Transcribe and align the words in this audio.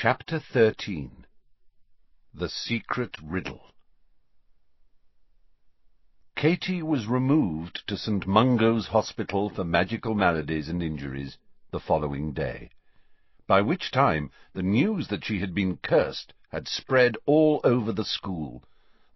Chapter 0.00 0.38
13 0.38 1.26
The 2.32 2.48
Secret 2.48 3.16
Riddle 3.20 3.72
Katie 6.36 6.84
was 6.84 7.08
removed 7.08 7.82
to 7.88 7.96
St. 7.96 8.24
Mungo's 8.24 8.86
Hospital 8.86 9.50
for 9.50 9.64
Magical 9.64 10.14
Maladies 10.14 10.68
and 10.68 10.84
Injuries 10.84 11.36
the 11.72 11.80
following 11.80 12.32
day, 12.32 12.70
by 13.48 13.60
which 13.60 13.90
time 13.90 14.30
the 14.52 14.62
news 14.62 15.08
that 15.08 15.24
she 15.24 15.40
had 15.40 15.52
been 15.52 15.78
cursed 15.78 16.32
had 16.52 16.68
spread 16.68 17.16
all 17.26 17.60
over 17.64 17.90
the 17.90 18.04
school, 18.04 18.62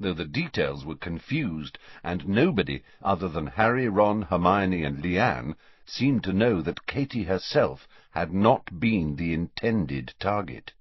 though 0.01 0.15
the 0.15 0.25
details 0.25 0.85
were 0.85 0.97
confused, 0.97 1.79
and 2.03 2.27
nobody 2.27 2.83
other 3.01 3.29
than 3.29 3.47
Harry, 3.47 3.89
Ron, 3.89 4.23
Hermione, 4.23 4.83
and 4.83 5.01
Leanne 5.01 5.55
seemed 5.85 6.23
to 6.23 6.33
know 6.33 6.63
that 6.63 6.87
Katie 6.87 7.25
herself 7.25 7.89
had 8.13 8.33
not 8.33 8.79
been 8.79 9.17
the 9.17 9.33
intended 9.35 10.15
target. 10.21 10.73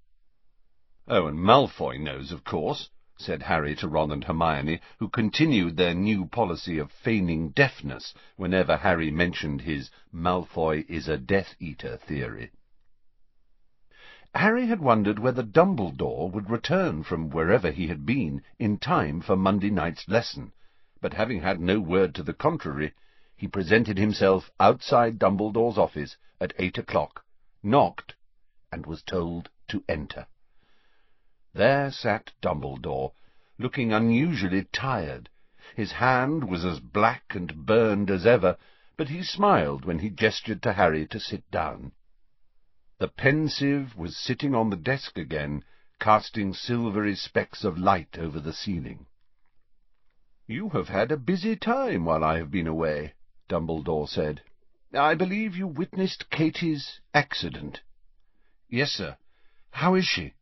"Oh, 1.07 1.25
and 1.25 1.39
Malfoy 1.39 1.97
knows, 1.97 2.31
of 2.31 2.43
course," 2.43 2.91
said 3.17 3.41
Harry 3.41 3.73
to 3.77 3.87
Ron 3.87 4.11
and 4.11 4.23
Hermione, 4.23 4.79
who 4.99 5.09
continued 5.09 5.75
their 5.75 5.95
new 5.95 6.27
policy 6.27 6.77
of 6.77 6.91
feigning 6.91 7.49
deafness 7.49 8.13
whenever 8.35 8.77
Harry 8.77 9.09
mentioned 9.09 9.61
his 9.61 9.89
Malfoy 10.13 10.85
is 10.87 11.07
a 11.07 11.17
Death 11.17 11.55
Eater 11.59 11.97
theory. 11.97 12.51
Harry 14.35 14.67
had 14.67 14.81
wondered 14.81 15.17
whether 15.17 15.41
Dumbledore 15.41 16.29
would 16.29 16.51
return 16.51 17.01
from 17.01 17.31
wherever 17.31 17.71
he 17.71 17.87
had 17.87 18.05
been 18.05 18.43
in 18.59 18.77
time 18.77 19.19
for 19.19 19.35
Monday 19.35 19.71
night's 19.71 20.07
lesson, 20.07 20.51
but 21.01 21.15
having 21.15 21.41
had 21.41 21.59
no 21.59 21.79
word 21.79 22.13
to 22.13 22.21
the 22.21 22.35
contrary, 22.35 22.93
he 23.41 23.47
presented 23.47 23.97
himself 23.97 24.51
outside 24.59 25.17
Dumbledore's 25.17 25.75
office 25.75 26.15
at 26.39 26.53
eight 26.59 26.77
o'clock, 26.77 27.25
knocked, 27.63 28.13
and 28.71 28.85
was 28.85 29.01
told 29.01 29.49
to 29.67 29.83
enter. 29.89 30.27
There 31.51 31.89
sat 31.89 32.31
Dumbledore, 32.39 33.13
looking 33.57 33.91
unusually 33.91 34.65
tired. 34.65 35.27
His 35.75 35.91
hand 35.93 36.47
was 36.47 36.63
as 36.63 36.79
black 36.79 37.33
and 37.33 37.65
burned 37.65 38.11
as 38.11 38.27
ever, 38.27 38.59
but 38.95 39.09
he 39.09 39.23
smiled 39.23 39.85
when 39.85 39.97
he 39.97 40.11
gestured 40.11 40.61
to 40.61 40.73
Harry 40.73 41.07
to 41.07 41.19
sit 41.19 41.49
down. 41.49 41.93
The 42.99 43.07
Pensieve 43.07 43.95
was 43.95 44.15
sitting 44.15 44.53
on 44.53 44.69
the 44.69 44.75
desk 44.77 45.17
again, 45.17 45.65
casting 45.99 46.53
silvery 46.53 47.15
specks 47.15 47.63
of 47.63 47.75
light 47.79 48.19
over 48.19 48.39
the 48.39 48.53
ceiling. 48.53 49.07
"You 50.45 50.69
have 50.69 50.89
had 50.89 51.11
a 51.11 51.17
busy 51.17 51.55
time 51.55 52.05
while 52.05 52.23
I 52.23 52.37
have 52.37 52.51
been 52.51 52.67
away," 52.67 53.13
Dumbledore 53.51 54.07
said. 54.07 54.41
"I 54.93 55.13
believe 55.13 55.57
you 55.57 55.67
witnessed 55.67 56.29
Katie's 56.29 57.01
accident." 57.13 57.81
"Yes, 58.69 58.93
sir. 58.93 59.17
How 59.71 59.93
is 59.95 60.05
she?" 60.05 60.35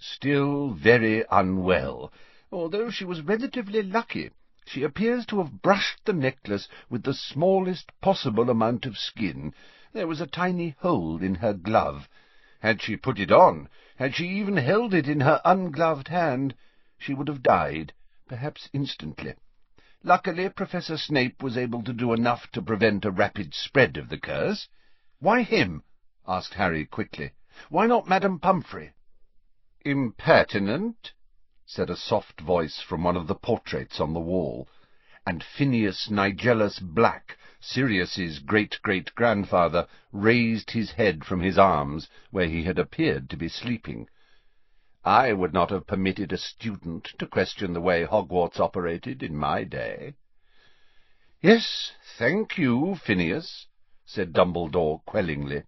Still 0.00 0.70
very 0.72 1.24
unwell, 1.30 2.12
although 2.50 2.90
she 2.90 3.04
was 3.04 3.22
relatively 3.22 3.80
lucky. 3.80 4.30
She 4.66 4.82
appears 4.82 5.24
to 5.26 5.38
have 5.38 5.62
brushed 5.62 6.04
the 6.04 6.12
necklace 6.12 6.66
with 6.90 7.04
the 7.04 7.14
smallest 7.14 7.92
possible 8.00 8.50
amount 8.50 8.86
of 8.86 8.98
skin. 8.98 9.54
There 9.92 10.08
was 10.08 10.20
a 10.20 10.26
tiny 10.26 10.70
hole 10.80 11.22
in 11.22 11.36
her 11.36 11.54
glove. 11.54 12.08
Had 12.58 12.82
she 12.82 12.96
put 12.96 13.20
it 13.20 13.30
on, 13.30 13.68
had 13.94 14.16
she 14.16 14.26
even 14.26 14.56
held 14.56 14.94
it 14.94 15.06
in 15.06 15.20
her 15.20 15.40
ungloved 15.44 16.08
hand, 16.08 16.56
she 16.98 17.14
would 17.14 17.28
have 17.28 17.44
died, 17.44 17.92
perhaps 18.26 18.68
instantly. 18.72 19.34
Luckily, 20.04 20.48
Professor 20.48 20.96
Snape 20.98 21.44
was 21.44 21.56
able 21.56 21.80
to 21.84 21.92
do 21.92 22.12
enough 22.12 22.50
to 22.50 22.60
prevent 22.60 23.04
a 23.04 23.12
rapid 23.12 23.54
spread 23.54 23.96
of 23.96 24.08
the 24.08 24.18
curse. 24.18 24.66
"Why 25.20 25.42
him?" 25.42 25.84
asked 26.26 26.54
Harry 26.54 26.84
quickly. 26.86 27.30
"Why 27.68 27.86
not 27.86 28.08
Madame 28.08 28.40
Pomfrey?" 28.40 28.94
"Impertinent," 29.84 31.12
said 31.64 31.88
a 31.88 31.94
soft 31.94 32.40
voice 32.40 32.80
from 32.80 33.04
one 33.04 33.16
of 33.16 33.28
the 33.28 33.36
portraits 33.36 34.00
on 34.00 34.12
the 34.12 34.18
wall, 34.18 34.66
and 35.24 35.44
Phineas 35.44 36.10
Nigellus 36.10 36.80
Black, 36.80 37.38
Sirius's 37.60 38.40
great-great-grandfather, 38.40 39.86
raised 40.10 40.72
his 40.72 40.90
head 40.90 41.24
from 41.24 41.38
his 41.42 41.56
arms, 41.58 42.08
where 42.32 42.48
he 42.48 42.64
had 42.64 42.80
appeared 42.80 43.30
to 43.30 43.36
be 43.36 43.46
sleeping. 43.48 44.08
I 45.04 45.32
would 45.32 45.52
not 45.52 45.70
have 45.70 45.88
permitted 45.88 46.32
a 46.32 46.38
student 46.38 47.06
to 47.18 47.26
question 47.26 47.72
the 47.72 47.80
way 47.80 48.04
Hogwarts 48.04 48.60
operated 48.60 49.20
in 49.20 49.34
my 49.36 49.64
day. 49.64 50.14
"Yes, 51.40 51.90
thank 52.16 52.56
you, 52.56 52.94
Phineas," 52.94 53.66
said 54.04 54.32
Dumbledore 54.32 55.04
quellingly. 55.04 55.64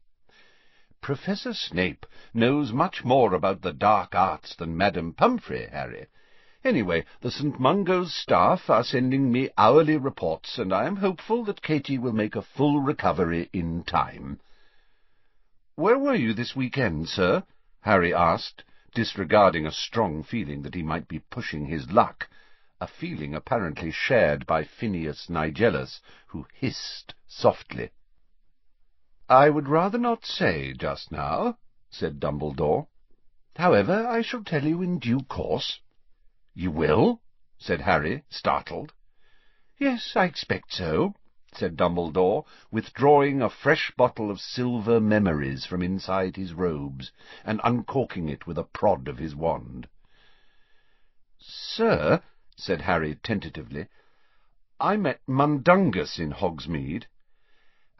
Professor 1.01 1.53
Snape 1.53 2.07
knows 2.33 2.73
much 2.73 3.05
more 3.05 3.35
about 3.35 3.63
the 3.63 3.73
dark 3.73 4.15
arts 4.15 4.55
than 4.55 4.77
Madame 4.77 5.13
Pomfrey, 5.13 5.67
Harry. 5.67 6.07
Anyway, 6.63 7.05
the 7.21 7.33
St. 7.33 7.59
Mungo's 7.59 8.15
staff 8.15 8.71
are 8.71 8.85
sending 8.85 9.33
me 9.33 9.51
hourly 9.59 9.97
reports, 9.97 10.61
and 10.61 10.73
I 10.73 10.85
am 10.87 10.95
hopeful 10.95 11.43
that 11.47 11.61
Katie 11.61 11.99
will 11.99 12.13
make 12.13 12.37
a 12.37 12.43
full 12.43 12.79
recovery 12.79 13.51
in 13.53 13.83
time. 13.83 14.39
"Where 15.75 15.99
were 15.99 16.15
you 16.15 16.35
this 16.35 16.55
weekend, 16.55 17.09
sir?" 17.09 17.43
Harry 17.81 18.15
asked, 18.15 18.63
disregarding 18.95 19.67
a 19.67 19.73
strong 19.73 20.23
feeling 20.23 20.63
that 20.63 20.75
he 20.75 20.83
might 20.83 21.09
be 21.09 21.19
pushing 21.19 21.67
his 21.67 21.91
luck, 21.91 22.29
a 22.81 22.87
feeling 22.87 23.35
apparently 23.35 23.91
shared 23.91 24.47
by 24.47 24.63
Phineas 24.63 25.29
Nigellus, 25.29 26.01
who 26.29 26.47
hissed 26.55 27.13
softly. 27.27 27.91
"I 29.29 29.51
would 29.51 29.69
rather 29.69 29.99
not 29.99 30.25
say 30.25 30.73
just 30.73 31.11
now," 31.11 31.59
said 31.91 32.21
Dumbledore. 32.21 32.87
"However, 33.57 34.07
I 34.07 34.23
shall 34.23 34.45
tell 34.45 34.65
you 34.65 34.81
in 34.81 34.99
due 35.01 35.23
course." 35.23 35.81
"You 36.55 36.71
will?" 36.71 37.21
said 37.59 37.81
Harry, 37.81 38.23
startled. 38.29 38.93
"Yes, 39.79 40.13
I 40.15 40.25
expect 40.27 40.73
so," 40.73 41.15
said 41.57 41.77
Dumbledore, 41.77 42.45
withdrawing 42.73 43.41
a 43.41 43.49
fresh 43.49 43.93
bottle 43.93 44.29
of 44.29 44.41
silver 44.41 45.01
memories 45.01 45.65
from 45.65 45.83
inside 45.83 46.35
his 46.35 46.53
robes, 46.53 47.13
and 47.45 47.61
uncorking 47.63 48.29
it 48.29 48.45
with 48.45 48.59
a 48.59 48.65
prod 48.65 49.07
of 49.07 49.19
his 49.19 49.37
wand. 49.37 49.87
"Sir," 51.39 52.21
said 52.57 52.81
Harry 52.83 53.15
tentatively, 53.15 53.87
"I 54.81 54.97
met 54.97 55.21
Mundungus 55.29 56.19
in 56.19 56.33
Hogsmeade. 56.33 57.07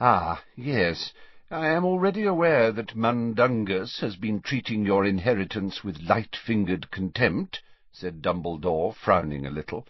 Ah, 0.01 0.43
yes, 0.57 1.13
I 1.49 1.69
am 1.69 1.85
already 1.85 2.25
aware 2.25 2.73
that 2.73 2.97
Mundungus 2.97 4.01
has 4.01 4.17
been 4.17 4.41
treating 4.41 4.85
your 4.85 5.05
inheritance 5.05 5.85
with 5.85 6.03
light-fingered 6.03 6.91
contempt, 6.91 7.63
said 7.93 8.21
Dumbledore, 8.21 8.93
frowning 8.97 9.47
a 9.47 9.51
little. 9.51 9.87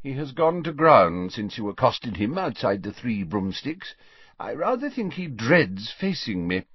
He 0.00 0.12
has 0.12 0.30
gone 0.30 0.62
to 0.62 0.72
ground 0.72 1.32
since 1.32 1.58
you 1.58 1.68
accosted 1.68 2.18
him 2.18 2.38
outside 2.38 2.84
the 2.84 2.92
Three 2.92 3.24
Broomsticks. 3.24 3.96
I 4.38 4.52
rather 4.54 4.88
think 4.88 5.14
he 5.14 5.26
dreads 5.26 5.90
facing 5.90 6.46
me. 6.46 6.66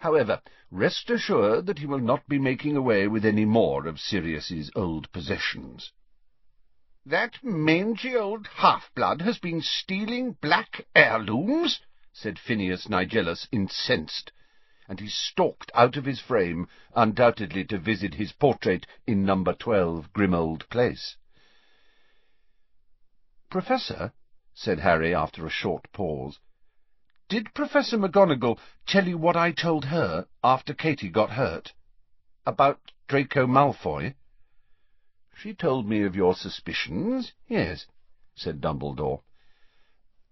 However, 0.00 0.42
rest 0.72 1.08
assured 1.08 1.66
that 1.66 1.78
he 1.78 1.86
will 1.86 2.00
not 2.00 2.26
be 2.26 2.40
making 2.40 2.76
away 2.76 3.06
with 3.06 3.24
any 3.24 3.44
more 3.44 3.86
of 3.86 4.00
Sirius's 4.00 4.72
old 4.74 5.12
possessions. 5.12 5.92
"That 7.04 7.38
mangy 7.44 8.16
old 8.16 8.48
half-blood 8.48 9.20
has 9.22 9.38
been 9.38 9.60
stealing 9.62 10.32
black 10.32 10.88
heirlooms?" 10.96 11.78
said 12.12 12.36
Phineas 12.36 12.88
Nigellus, 12.88 13.46
incensed, 13.52 14.32
and 14.88 14.98
he 14.98 15.06
stalked 15.06 15.70
out 15.72 15.96
of 15.96 16.04
his 16.04 16.18
frame, 16.20 16.66
undoubtedly 16.96 17.64
to 17.66 17.78
visit 17.78 18.14
his 18.14 18.32
portrait 18.32 18.88
in 19.06 19.24
number 19.24 19.52
twelve 19.52 20.12
Grimmauld 20.12 20.68
Place. 20.68 21.16
"Professor," 23.48 24.12
said 24.54 24.80
Harry 24.80 25.14
after 25.14 25.46
a 25.46 25.50
short 25.50 25.92
pause, 25.92 26.40
"did 27.28 27.54
Professor 27.54 27.96
McGonagall 27.96 28.58
tell 28.88 29.06
you 29.06 29.16
what 29.16 29.36
I 29.36 29.52
told 29.52 29.84
her 29.84 30.26
after 30.42 30.74
Katie 30.74 31.08
got 31.10 31.30
hurt? 31.30 31.72
About 32.44 32.90
Draco 33.06 33.46
Malfoy?" 33.46 34.14
"She 35.36 35.54
told 35.54 35.86
me 35.88 36.02
of 36.02 36.16
your 36.16 36.34
suspicions, 36.34 37.34
yes," 37.46 37.86
said 38.34 38.60
Dumbledore. 38.60 39.22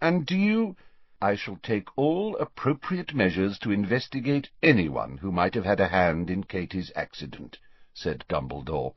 "And 0.00 0.26
do 0.26 0.36
you—" 0.36 0.74
"I 1.22 1.36
shall 1.36 1.58
take 1.62 1.96
all 1.96 2.36
appropriate 2.38 3.14
measures 3.14 3.60
to 3.60 3.70
investigate 3.70 4.50
anyone 4.60 5.18
who 5.18 5.30
might 5.30 5.54
have 5.54 5.64
had 5.64 5.78
a 5.78 5.86
hand 5.86 6.30
in 6.30 6.42
Katie's 6.42 6.90
accident," 6.96 7.60
said 7.92 8.24
Dumbledore. 8.28 8.96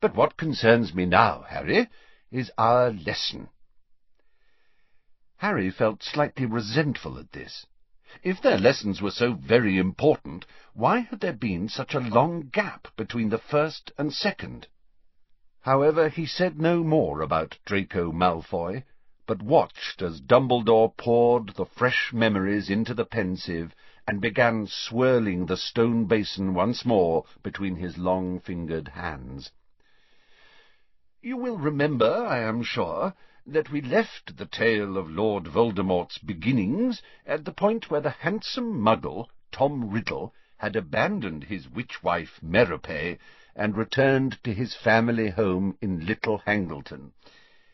"But 0.00 0.14
what 0.14 0.36
concerns 0.36 0.94
me 0.94 1.04
now, 1.04 1.42
Harry, 1.48 1.88
is 2.30 2.52
our 2.58 2.90
lesson." 2.90 3.48
Harry 5.38 5.70
felt 5.70 6.02
slightly 6.02 6.44
resentful 6.44 7.18
at 7.18 7.32
this. 7.32 7.64
If 8.22 8.42
their 8.42 8.58
lessons 8.58 9.00
were 9.00 9.10
so 9.10 9.32
very 9.32 9.78
important, 9.78 10.44
why 10.74 10.98
had 11.00 11.20
there 11.20 11.32
been 11.32 11.68
such 11.68 11.94
a 11.94 12.00
long 12.00 12.48
gap 12.48 12.88
between 12.96 13.30
the 13.30 13.38
first 13.38 13.92
and 13.96 14.12
second? 14.12 14.66
However, 15.60 16.08
he 16.08 16.26
said 16.26 16.60
no 16.60 16.82
more 16.82 17.20
about 17.22 17.58
Draco 17.64 18.12
Malfoy, 18.12 18.84
but 19.26 19.42
watched 19.42 20.02
as 20.02 20.20
Dumbledore 20.20 20.96
poured 20.96 21.50
the 21.50 21.66
fresh 21.66 22.12
memories 22.12 22.70
into 22.70 22.94
the 22.94 23.04
Pensieve 23.04 23.74
and 24.06 24.20
began 24.20 24.66
swirling 24.66 25.46
the 25.46 25.56
stone 25.56 26.06
basin 26.06 26.54
once 26.54 26.84
more 26.84 27.24
between 27.42 27.76
his 27.76 27.98
long-fingered 27.98 28.88
hands. 28.88 29.50
You 31.20 31.36
will 31.36 31.58
remember, 31.58 32.24
I 32.28 32.38
am 32.38 32.62
sure, 32.62 33.12
that 33.44 33.72
we 33.72 33.80
left 33.80 34.36
the 34.36 34.46
tale 34.46 34.96
of 34.96 35.10
Lord 35.10 35.48
Voldemort's 35.48 36.18
beginnings 36.18 37.02
at 37.26 37.44
the 37.44 37.50
point 37.50 37.90
where 37.90 38.00
the 38.00 38.10
handsome 38.10 38.80
muggle, 38.80 39.28
Tom 39.50 39.90
Riddle, 39.90 40.32
had 40.58 40.76
abandoned 40.76 41.42
his 41.42 41.68
witch-wife 41.68 42.38
Merope 42.40 43.18
and 43.56 43.76
returned 43.76 44.38
to 44.44 44.54
his 44.54 44.76
family 44.76 45.30
home 45.30 45.76
in 45.80 46.06
Little 46.06 46.38
Hangleton. 46.38 47.12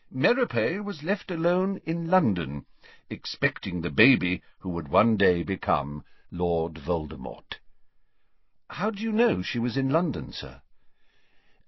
Merope 0.09 0.83
was 0.83 1.03
left 1.03 1.29
alone 1.29 1.79
in 1.85 2.09
London, 2.09 2.65
expecting 3.11 3.81
the 3.81 3.91
baby 3.91 4.41
who 4.57 4.69
would 4.69 4.87
one 4.87 5.17
day 5.17 5.43
become 5.43 6.03
Lord 6.31 6.79
Voldemort. 6.79 7.59
How 8.71 8.89
do 8.89 9.03
you 9.03 9.11
know 9.11 9.43
she 9.43 9.59
was 9.59 9.77
in 9.77 9.91
London, 9.91 10.31
sir? 10.31 10.63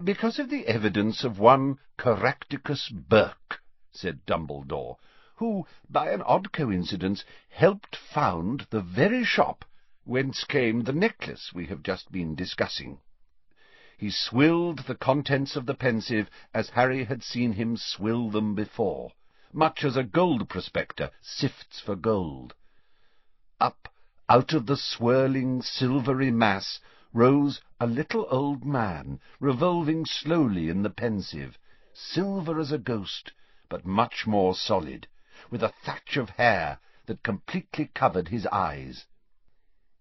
Because 0.03 0.37
of 0.37 0.51
the 0.51 0.67
evidence 0.67 1.23
of 1.23 1.39
one 1.39 1.79
Caractacus 1.97 2.87
Burke, 2.89 3.63
said 3.91 4.27
Dumbledore, 4.27 4.97
who, 5.37 5.65
by 5.89 6.11
an 6.11 6.21
odd 6.21 6.51
coincidence, 6.51 7.25
helped 7.49 7.95
found 7.95 8.67
the 8.69 8.81
very 8.81 9.23
shop 9.23 9.65
whence 10.03 10.43
came 10.43 10.83
the 10.83 10.93
necklace 10.93 11.51
we 11.51 11.65
have 11.65 11.81
just 11.81 12.11
been 12.11 12.35
discussing. 12.35 12.99
He 13.97 14.11
swilled 14.11 14.81
the 14.85 14.93
contents 14.93 15.55
of 15.55 15.65
the 15.65 15.73
Pensieve 15.73 16.29
as 16.53 16.69
Harry 16.69 17.05
had 17.05 17.23
seen 17.23 17.53
him 17.53 17.75
swill 17.75 18.29
them 18.29 18.53
before, 18.53 19.13
much 19.51 19.83
as 19.83 19.97
a 19.97 20.03
gold 20.03 20.47
prospector 20.47 21.09
sifts 21.23 21.79
for 21.79 21.95
gold. 21.95 22.53
Up 23.59 23.91
out 24.29 24.53
of 24.53 24.67
the 24.67 24.77
swirling 24.77 25.63
silvery 25.63 26.29
mass 26.29 26.79
rose 27.13 27.61
a 27.79 27.87
little 27.87 28.27
old 28.29 28.65
man, 28.65 29.19
revolving 29.39 30.05
slowly 30.05 30.67
in 30.67 30.83
the 30.83 30.89
Pensieve, 30.89 31.57
silver 31.93 32.59
as 32.59 32.71
a 32.71 32.77
ghost, 32.77 33.31
but 33.69 33.85
much 33.85 34.27
more 34.27 34.53
solid, 34.53 35.07
with 35.49 35.63
a 35.63 35.73
thatch 35.83 36.17
of 36.17 36.29
hair 36.31 36.79
that 37.05 37.23
completely 37.23 37.89
covered 37.93 38.27
his 38.27 38.45
eyes. 38.47 39.05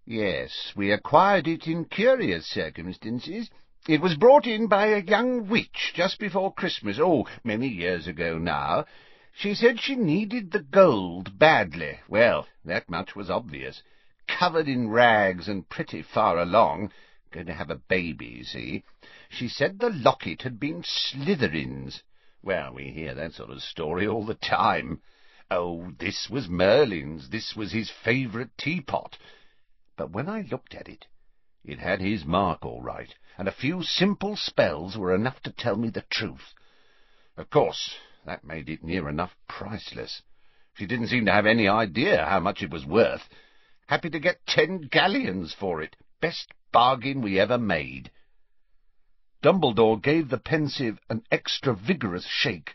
Yes, 0.05 0.73
we 0.75 0.91
acquired 0.91 1.47
it 1.47 1.67
in 1.67 1.85
curious 1.85 2.47
circumstances. 2.47 3.51
It 3.89 4.01
was 4.01 4.17
brought 4.17 4.47
in 4.47 4.67
by 4.67 4.87
a 4.87 5.03
young 5.03 5.49
witch 5.49 5.93
just 5.95 6.19
before 6.19 6.53
Christmas, 6.55 6.99
oh, 7.01 7.27
many 7.45 7.69
years 7.69 8.07
ago 8.07 8.39
now. 8.39 8.85
She 9.33 9.55
said 9.55 9.81
she 9.81 9.95
needed 9.95 10.51
the 10.51 10.63
gold 10.63 11.39
badly. 11.39 12.01
Well, 12.09 12.49
that 12.65 12.91
much 12.91 13.15
was 13.15 13.31
obvious 13.31 13.83
covered 14.27 14.69
in 14.69 14.89
rags 14.91 15.49
and 15.49 15.69
pretty 15.69 16.03
far 16.03 16.39
along, 16.39 16.93
going 17.31 17.47
to 17.47 17.55
have 17.55 17.71
a 17.71 17.77
baby, 17.77 18.43
see. 18.43 18.85
She 19.29 19.49
said 19.49 19.79
the 19.79 19.91
locket 19.91 20.43
had 20.43 20.61
been 20.61 20.83
Slytherin's. 20.83 22.03
Well, 22.43 22.75
we 22.75 22.91
hear 22.91 23.15
that 23.15 23.33
sort 23.35 23.51
of 23.51 23.63
story 23.63 24.07
all 24.07 24.25
the 24.25 24.35
time. 24.35 25.01
Oh, 25.51 25.93
this 25.99 26.29
was 26.31 26.49
Merlin's, 26.49 27.31
this 27.31 27.55
was 27.57 27.73
his 27.73 27.91
favourite 28.05 28.57
teapot. 28.59 29.19
But 29.97 30.11
when 30.11 30.29
I 30.29 30.43
looked 30.43 30.75
at 30.75 30.89
it, 30.89 31.07
it 31.65 31.79
had 31.79 32.01
his 32.01 32.25
mark 32.25 32.65
all 32.65 32.81
right, 32.81 33.15
and 33.37 33.49
a 33.49 33.53
few 33.53 33.83
simple 33.83 34.37
spells 34.37 34.97
were 34.97 35.15
enough 35.15 35.41
to 35.43 35.51
tell 35.51 35.77
me 35.77 35.89
the 35.91 36.05
truth. 36.11 36.55
Of 37.37 37.51
course, 37.51 37.97
that 38.25 38.45
made 38.45 38.69
it 38.69 38.85
near 38.85 39.09
enough 39.09 39.37
priceless. 39.49 40.23
She 40.75 40.87
didn't 40.87 41.09
seem 41.09 41.27
to 41.27 41.33
have 41.33 41.47
any 41.47 41.69
idea 41.69 42.25
how 42.25 42.41
much 42.41 42.63
it 42.63 42.71
was 42.71 42.87
worth, 42.87 43.29
Happy 43.87 44.11
to 44.11 44.19
get 44.19 44.47
ten 44.47 44.81
galleons 44.83 45.55
for 45.55 45.81
it. 45.81 45.97
Best 46.21 46.53
bargain 46.73 47.21
we 47.21 47.39
ever 47.39 47.57
made. 47.57 48.11
Dumbledore 49.43 50.03
gave 50.03 50.29
the 50.29 50.39
Pensieve 50.39 50.99
an 51.09 51.23
extra 51.31 51.75
vigorous 51.75 52.27
shake, 52.27 52.75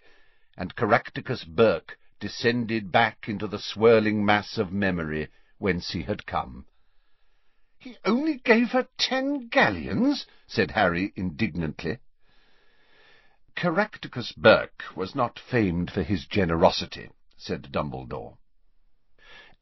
and 0.55 0.75
Caractacus 0.75 1.43
Burke 1.43 1.97
descended 2.19 2.91
back 2.91 3.27
into 3.27 3.47
the 3.47 3.59
swirling 3.59 4.23
mass 4.23 4.57
of 4.57 4.71
memory 4.71 5.27
whence 5.57 5.91
he 5.91 6.03
had 6.03 6.25
come. 6.25 6.65
He 7.77 7.97
only 8.05 8.37
gave 8.37 8.71
her 8.71 8.87
ten 8.97 9.49
galleons, 9.49 10.25
said 10.47 10.71
Harry 10.71 11.11
indignantly. 11.15 11.97
Caractacus 13.55 14.31
Burke 14.31 14.83
was 14.95 15.13
not 15.13 15.39
famed 15.39 15.91
for 15.91 16.03
his 16.03 16.25
generosity, 16.25 17.09
said 17.35 17.69
Dumbledore. 17.71 18.37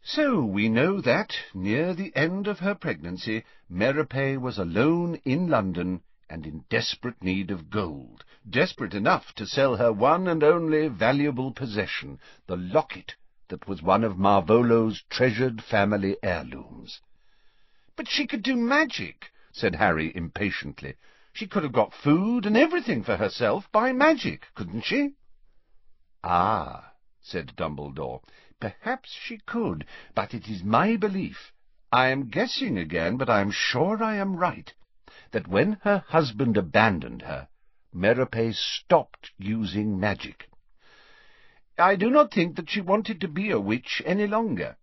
So 0.02 0.44
we 0.46 0.70
know 0.70 1.02
that, 1.02 1.36
near 1.54 1.94
the 1.94 2.16
end 2.16 2.48
of 2.48 2.60
her 2.60 2.74
pregnancy, 2.74 3.44
Merope 3.70 4.40
was 4.40 4.58
alone 4.58 5.20
in 5.26 5.48
London 5.48 6.02
and 6.30 6.46
in 6.46 6.64
desperate 6.70 7.22
need 7.22 7.52
of 7.52 7.70
gold, 7.70 8.24
desperate 8.50 8.94
enough 8.94 9.34
to 9.36 9.46
sell 9.46 9.76
her 9.76 9.92
one 9.92 10.28
and 10.28 10.44
only 10.44 10.88
valuable 10.88 11.52
possession, 11.52 12.20
the 12.48 12.56
locket 12.56 13.16
that 13.50 13.68
was 13.68 13.82
one 13.82 14.04
of 14.04 14.18
Marvolo's 14.18 15.04
treasured 15.10 15.62
family 15.64 16.16
heirlooms. 16.24 17.02
But 17.96 18.08
she 18.08 18.26
could 18.26 18.44
do 18.44 18.56
magic, 18.56 19.32
said 19.52 19.76
Harry 19.76 20.16
impatiently. 20.16 20.96
She 21.34 21.48
could 21.48 21.64
have 21.64 21.74
got 21.74 21.94
food 21.94 22.46
and 22.46 22.56
everything 22.56 23.04
for 23.04 23.18
herself 23.18 23.70
by 23.72 23.92
magic, 23.92 24.48
couldn't 24.56 24.86
she? 24.86 25.16
Ah, 26.24 26.94
said 27.22 27.54
Dumbledore, 27.56 28.22
Perhaps 28.62 29.12
she 29.12 29.38
could, 29.38 29.86
but 30.14 30.34
it 30.34 30.50
is 30.50 30.66
my 30.66 30.98
belief, 30.98 31.54
I 31.94 32.10
am 32.10 32.28
guessing 32.30 32.78
again, 32.78 33.16
but 33.16 33.30
I 33.30 33.40
am 33.40 33.52
sure 33.52 34.04
I 34.04 34.16
am 34.18 34.36
right, 34.36 34.74
that 35.32 35.48
when 35.48 35.80
her 35.84 36.04
husband 36.10 36.58
abandoned 36.58 37.22
her, 37.22 37.48
Merope 37.94 38.54
stopped 38.54 39.32
using 39.38 39.98
magic. 39.98 40.50
I 41.78 41.96
do 41.96 42.10
not 42.10 42.34
think 42.34 42.58
that 42.58 42.70
she 42.70 42.82
wanted 42.82 43.22
to 43.22 43.30
be 43.30 43.50
a 43.50 43.60
witch 43.62 44.02
any 44.06 44.28
longer. 44.28 44.76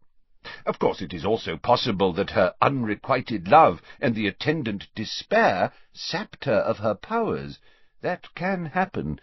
Of 0.64 0.78
course, 0.78 1.02
it 1.02 1.12
is 1.12 1.26
also 1.26 1.58
possible 1.58 2.14
that 2.14 2.30
her 2.30 2.54
unrequited 2.62 3.46
love 3.46 3.82
and 4.00 4.14
the 4.14 4.26
attendant 4.26 4.88
despair 4.94 5.70
sapped 5.92 6.46
her 6.46 6.60
of 6.60 6.78
her 6.78 6.94
powers. 6.94 7.58
That 8.00 8.34
can 8.34 8.66
happen. 8.66 9.20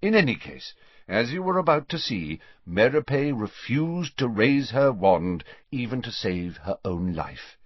In 0.00 0.14
any 0.14 0.36
case, 0.36 0.72
as 1.10 1.32
you 1.32 1.42
were 1.42 1.58
about 1.58 1.88
to 1.88 1.98
see, 1.98 2.40
Merope 2.64 3.32
refused 3.34 4.16
to 4.16 4.28
raise 4.28 4.70
her 4.70 4.92
wand 4.92 5.42
even 5.72 6.00
to 6.00 6.12
save 6.12 6.56
her 6.58 6.78
own 6.84 7.12
life. 7.12 7.58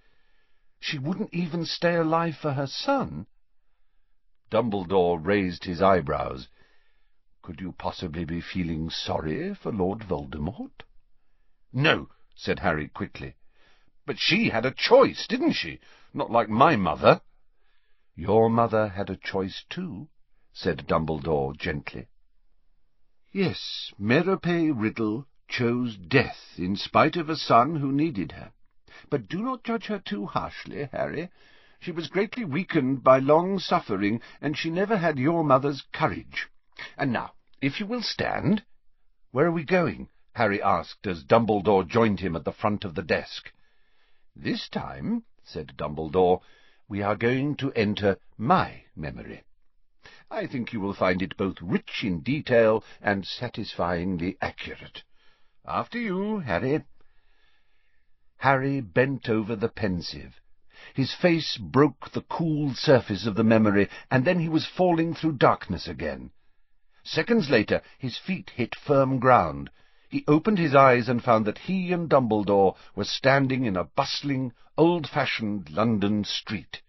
She 0.79 0.97
wouldn't 0.97 1.31
even 1.31 1.63
stay 1.63 1.95
alive 1.95 2.35
for 2.37 2.53
her 2.53 2.65
son. 2.65 3.27
Dumbledore 4.49 5.23
raised 5.23 5.63
his 5.63 5.79
eyebrows. 5.79 6.47
Could 7.43 7.61
you 7.61 7.73
possibly 7.73 8.25
be 8.25 8.41
feeling 8.41 8.89
sorry 8.89 9.53
for 9.53 9.71
Lord 9.71 9.99
Voldemort? 9.99 10.81
No, 11.71 12.09
said 12.35 12.59
Harry 12.59 12.87
quickly. 12.87 13.35
But 14.07 14.17
she 14.17 14.49
had 14.49 14.65
a 14.65 14.71
choice, 14.71 15.27
didn't 15.27 15.53
she? 15.53 15.79
Not 16.15 16.31
like 16.31 16.49
my 16.49 16.75
mother. 16.75 17.21
Your 18.15 18.49
mother 18.49 18.87
had 18.87 19.11
a 19.11 19.17
choice 19.17 19.63
too, 19.69 20.07
said 20.51 20.87
Dumbledore 20.87 21.55
gently. 21.55 22.07
Yes, 23.37 23.91
Merope 23.99 24.45
Riddle 24.45 25.27
chose 25.49 25.97
death 25.97 26.53
in 26.57 26.77
spite 26.77 27.17
of 27.17 27.27
a 27.27 27.35
son 27.35 27.75
who 27.75 27.91
needed 27.91 28.31
her. 28.31 28.53
But 29.09 29.27
do 29.27 29.43
not 29.43 29.65
judge 29.65 29.87
her 29.87 29.99
too 29.99 30.25
harshly, 30.25 30.87
Harry. 30.93 31.27
She 31.81 31.91
was 31.91 32.07
greatly 32.07 32.45
weakened 32.45 33.03
by 33.03 33.19
long 33.19 33.59
suffering, 33.59 34.21
and 34.39 34.57
she 34.57 34.69
never 34.69 34.95
had 34.95 35.19
your 35.19 35.43
mother's 35.43 35.83
courage. 35.91 36.47
And 36.97 37.11
now, 37.11 37.33
if 37.59 37.81
you 37.81 37.85
will 37.85 38.01
stand... 38.01 38.63
Where 39.31 39.47
are 39.47 39.51
we 39.51 39.65
going? 39.65 40.07
Harry 40.35 40.61
asked 40.61 41.05
as 41.05 41.25
Dumbledore 41.25 41.85
joined 41.85 42.21
him 42.21 42.37
at 42.37 42.45
the 42.45 42.53
front 42.53 42.85
of 42.85 42.95
the 42.95 43.03
desk. 43.03 43.51
This 44.33 44.69
time, 44.69 45.25
said 45.43 45.75
Dumbledore, 45.75 46.39
we 46.87 47.01
are 47.01 47.17
going 47.17 47.57
to 47.57 47.73
enter 47.73 48.17
my 48.37 48.85
memory. 48.95 49.43
I 50.35 50.47
think 50.47 50.73
you 50.73 50.81
will 50.81 50.93
find 50.93 51.21
it 51.21 51.37
both 51.37 51.61
rich 51.61 52.03
in 52.03 52.19
detail 52.19 52.83
and 53.01 53.25
satisfyingly 53.25 54.37
accurate. 54.41 55.03
After 55.65 55.97
you, 55.97 56.39
Harry. 56.39 56.83
Harry 58.39 58.81
bent 58.81 59.29
over 59.29 59.55
the 59.55 59.69
Pensieve. 59.69 60.41
His 60.93 61.13
face 61.15 61.55
broke 61.57 62.11
the 62.11 62.23
cool 62.23 62.73
surface 62.73 63.25
of 63.25 63.35
the 63.35 63.45
memory, 63.45 63.87
and 64.11 64.25
then 64.25 64.41
he 64.41 64.49
was 64.49 64.65
falling 64.67 65.13
through 65.15 65.37
darkness 65.37 65.87
again. 65.87 66.31
Seconds 67.01 67.49
later, 67.49 67.81
his 67.97 68.17
feet 68.17 68.49
hit 68.49 68.75
firm 68.75 69.19
ground. 69.19 69.69
He 70.09 70.25
opened 70.27 70.57
his 70.57 70.75
eyes 70.75 71.07
and 71.07 71.23
found 71.23 71.45
that 71.45 71.59
he 71.59 71.93
and 71.93 72.09
Dumbledore 72.09 72.75
were 72.93 73.05
standing 73.05 73.63
in 73.63 73.77
a 73.77 73.85
bustling, 73.85 74.51
old-fashioned 74.77 75.69
London 75.69 76.25
street. 76.25 76.81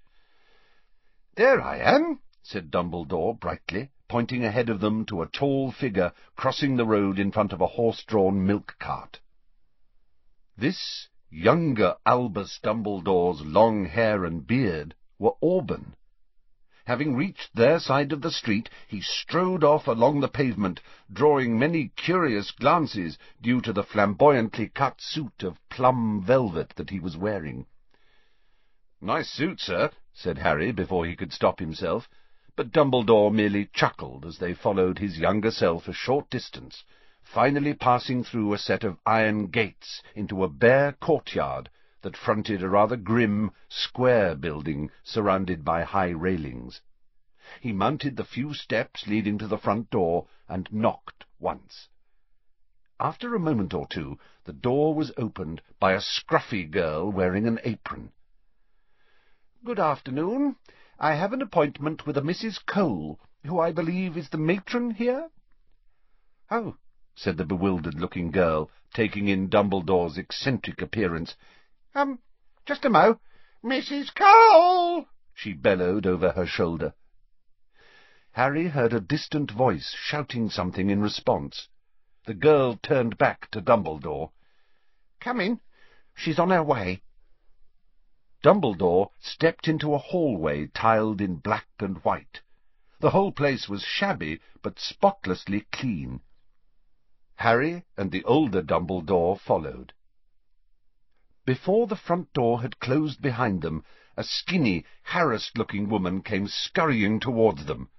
"There 1.37 1.63
I 1.63 1.77
am," 1.79 2.19
said 2.49 2.71
Dumbledore 2.71 3.35
brightly, 3.41 3.91
pointing 4.07 4.45
ahead 4.45 4.69
of 4.69 4.79
them 4.79 5.05
to 5.07 5.21
a 5.21 5.27
tall 5.27 5.73
figure 5.73 6.13
crossing 6.37 6.77
the 6.77 6.87
road 6.87 7.19
in 7.19 7.33
front 7.33 7.53
of 7.53 7.61
a 7.61 7.67
horse-drawn 7.67 8.47
milk 8.47 8.77
cart. 8.79 9.19
This 10.57 11.09
Younger 11.29 11.97
Albus 12.07 12.61
Dumbledore's 12.63 13.41
long 13.45 13.87
hair 13.87 14.25
and 14.25 14.47
beard 14.47 14.95
were 15.19 15.35
auburn. 15.43 15.97
Having 16.85 17.17
reached 17.17 17.53
their 17.53 17.81
side 17.81 18.13
of 18.13 18.23
the 18.23 18.31
street, 18.31 18.71
he 18.87 19.01
strode 19.01 19.65
off 19.65 19.89
along 19.89 20.21
the 20.21 20.29
pavement, 20.29 20.81
drawing 21.13 21.59
many 21.59 21.89
curious 21.97 22.53
glances 22.53 23.19
due 23.43 23.61
to 23.61 23.73
the 23.73 23.83
flamboyantly 23.83 24.69
cut 24.69 25.01
suit 25.01 25.43
of 25.43 25.59
plum 25.69 26.23
velvet 26.23 26.71
that 26.77 26.91
he 26.91 27.01
was 27.01 27.17
wearing. 27.17 27.67
"Nice 29.01 29.29
suit, 29.29 29.59
sir," 29.59 29.91
said 30.15 30.39
Harry 30.39 30.71
before 30.71 31.05
he 31.05 31.17
could 31.17 31.33
stop 31.33 31.59
himself, 31.59 32.09
but 32.57 32.73
Dumbledore 32.73 33.31
merely 33.31 33.67
chuckled 33.75 34.25
as 34.25 34.39
they 34.39 34.55
followed 34.55 34.99
his 34.99 35.19
younger 35.19 35.51
self 35.51 35.87
a 35.89 35.93
short 35.93 36.31
distance, 36.31 36.85
finally 37.23 37.75
passing 37.75 38.25
through 38.25 38.55
a 38.55 38.59
set 38.59 38.83
of 38.83 38.97
iron 39.05 39.49
gates 39.49 40.03
into 40.15 40.43
a 40.43 40.49
bare 40.49 40.93
courtyard 40.93 41.69
that 42.01 42.17
fronted 42.17 42.63
a 42.63 42.69
rather 42.71 42.97
grim, 42.97 43.51
square 43.69 44.35
building 44.35 44.91
surrounded 45.03 45.67
by 45.67 45.83
high 45.83 46.09
railings. 46.09 46.81
He 47.61 47.75
mounted 47.75 48.17
the 48.17 48.25
few 48.25 48.55
steps 48.55 49.07
leading 49.07 49.37
to 49.37 49.47
the 49.47 49.59
front 49.59 49.91
door 49.91 50.27
and 50.49 50.67
knocked 50.73 51.27
once. 51.39 51.89
After 52.99 53.35
a 53.35 53.39
moment 53.39 53.75
or 53.75 53.87
two, 53.87 54.19
the 54.45 54.55
door 54.55 54.95
was 54.95 55.13
opened 55.19 55.61
by 55.79 55.93
a 55.93 56.01
scruffy 56.01 56.65
girl 56.65 57.13
wearing 57.13 57.47
an 57.47 57.61
apron. 57.65 58.13
"Good 59.63 59.79
afternoon. 59.79 60.57
I 60.99 61.13
have 61.17 61.35
an 61.35 61.43
appointment 61.43 62.07
with 62.07 62.17
a 62.17 62.23
Mrs. 62.23 62.65
Cole, 62.65 63.21
who 63.45 63.61
I 63.61 63.71
believe 63.71 64.17
is 64.17 64.31
the 64.31 64.39
matron 64.39 64.93
here?" 64.93 65.29
"Oh," 66.51 66.79
said 67.15 67.37
the 67.37 67.45
bewildered-looking 67.45 68.31
girl, 68.31 68.71
taking 68.95 69.29
in 69.29 69.51
Dumbledore's 69.51 70.17
eccentric 70.17 70.81
appearance. 70.81 71.37
"Um, 71.95 72.21
just 72.65 72.87
a 72.87 72.89
mo. 72.89 73.21
Mrs. 73.63 74.15
Cole!" 74.15 75.07
she 75.35 75.53
bellowed 75.53 76.07
over 76.07 76.33
her 76.33 76.47
shoulder. 76.47 76.95
Harry 78.31 78.69
heard 78.69 78.95
a 78.95 79.01
distant 79.01 79.51
voice 79.51 79.95
shouting 79.99 80.49
something 80.49 80.89
in 80.89 81.03
response. 81.03 81.69
The 82.25 82.33
girl 82.33 82.77
turned 82.83 83.19
back 83.19 83.51
to 83.51 83.61
Dumbledore. 83.61 84.31
"Come 85.21 85.43
in. 85.43 85.61
She's 86.15 86.39
on 86.39 86.49
her 86.49 86.63
way." 86.63 87.03
Dumbledore 88.47 89.11
stepped 89.19 89.67
into 89.67 89.93
a 89.93 89.99
hallway 89.99 90.69
tiled 90.69 91.21
in 91.21 91.35
black 91.35 91.67
and 91.81 91.99
white. 92.05 92.43
The 93.01 93.11
whole 93.11 93.33
place 93.33 93.69
was 93.69 93.83
shabby, 93.83 94.39
but 94.63 94.79
spotlessly 94.79 95.63
clean. 95.73 96.21
Harry 97.35 97.83
and 97.97 98.13
the 98.13 98.23
older 98.23 98.63
Dumbledore 98.63 99.37
followed. 99.37 99.93
Before 101.45 101.89
the 101.89 101.97
front 101.97 102.33
door 102.35 102.63
had 102.63 102.79
closed 102.79 103.21
behind 103.21 103.63
them, 103.63 103.83
a 104.17 104.23
skinny, 104.23 104.85
harassed-looking 105.03 105.89
woman 105.89 106.23
came 106.23 106.47
scurrying 106.47 107.19
towards 107.19 107.67
them. 107.67 107.91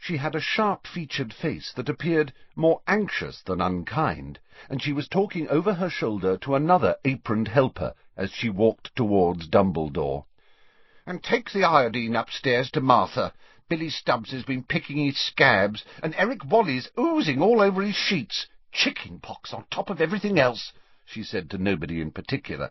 She 0.00 0.18
had 0.18 0.36
a 0.36 0.40
sharp-featured 0.40 1.34
face 1.34 1.72
that 1.72 1.88
appeared 1.88 2.32
more 2.54 2.82
anxious 2.86 3.42
than 3.42 3.60
unkind, 3.60 4.38
and 4.70 4.80
she 4.80 4.92
was 4.92 5.08
talking 5.08 5.48
over 5.48 5.74
her 5.74 5.90
shoulder 5.90 6.36
to 6.36 6.54
another 6.54 6.94
aproned 7.04 7.48
helper 7.48 7.94
as 8.16 8.30
she 8.32 8.48
walked 8.48 8.94
towards 8.94 9.48
Dumbledore. 9.48 10.24
"And 11.04 11.20
take 11.20 11.50
the 11.50 11.64
iodine 11.64 12.14
upstairs 12.14 12.70
to 12.70 12.80
Martha. 12.80 13.32
Billy 13.68 13.90
Stubbs 13.90 14.30
has 14.30 14.44
been 14.44 14.62
picking 14.62 14.98
his 14.98 15.18
scabs, 15.18 15.84
and 16.00 16.14
Eric 16.16 16.42
Whalley's 16.44 16.88
oozing 16.96 17.42
all 17.42 17.60
over 17.60 17.82
his 17.82 17.96
sheets. 17.96 18.46
Chicken 18.70 19.18
pox 19.18 19.52
on 19.52 19.64
top 19.68 19.90
of 19.90 20.00
everything 20.00 20.38
else," 20.38 20.72
she 21.04 21.24
said 21.24 21.50
to 21.50 21.58
nobody 21.58 22.00
in 22.00 22.12
particular. 22.12 22.70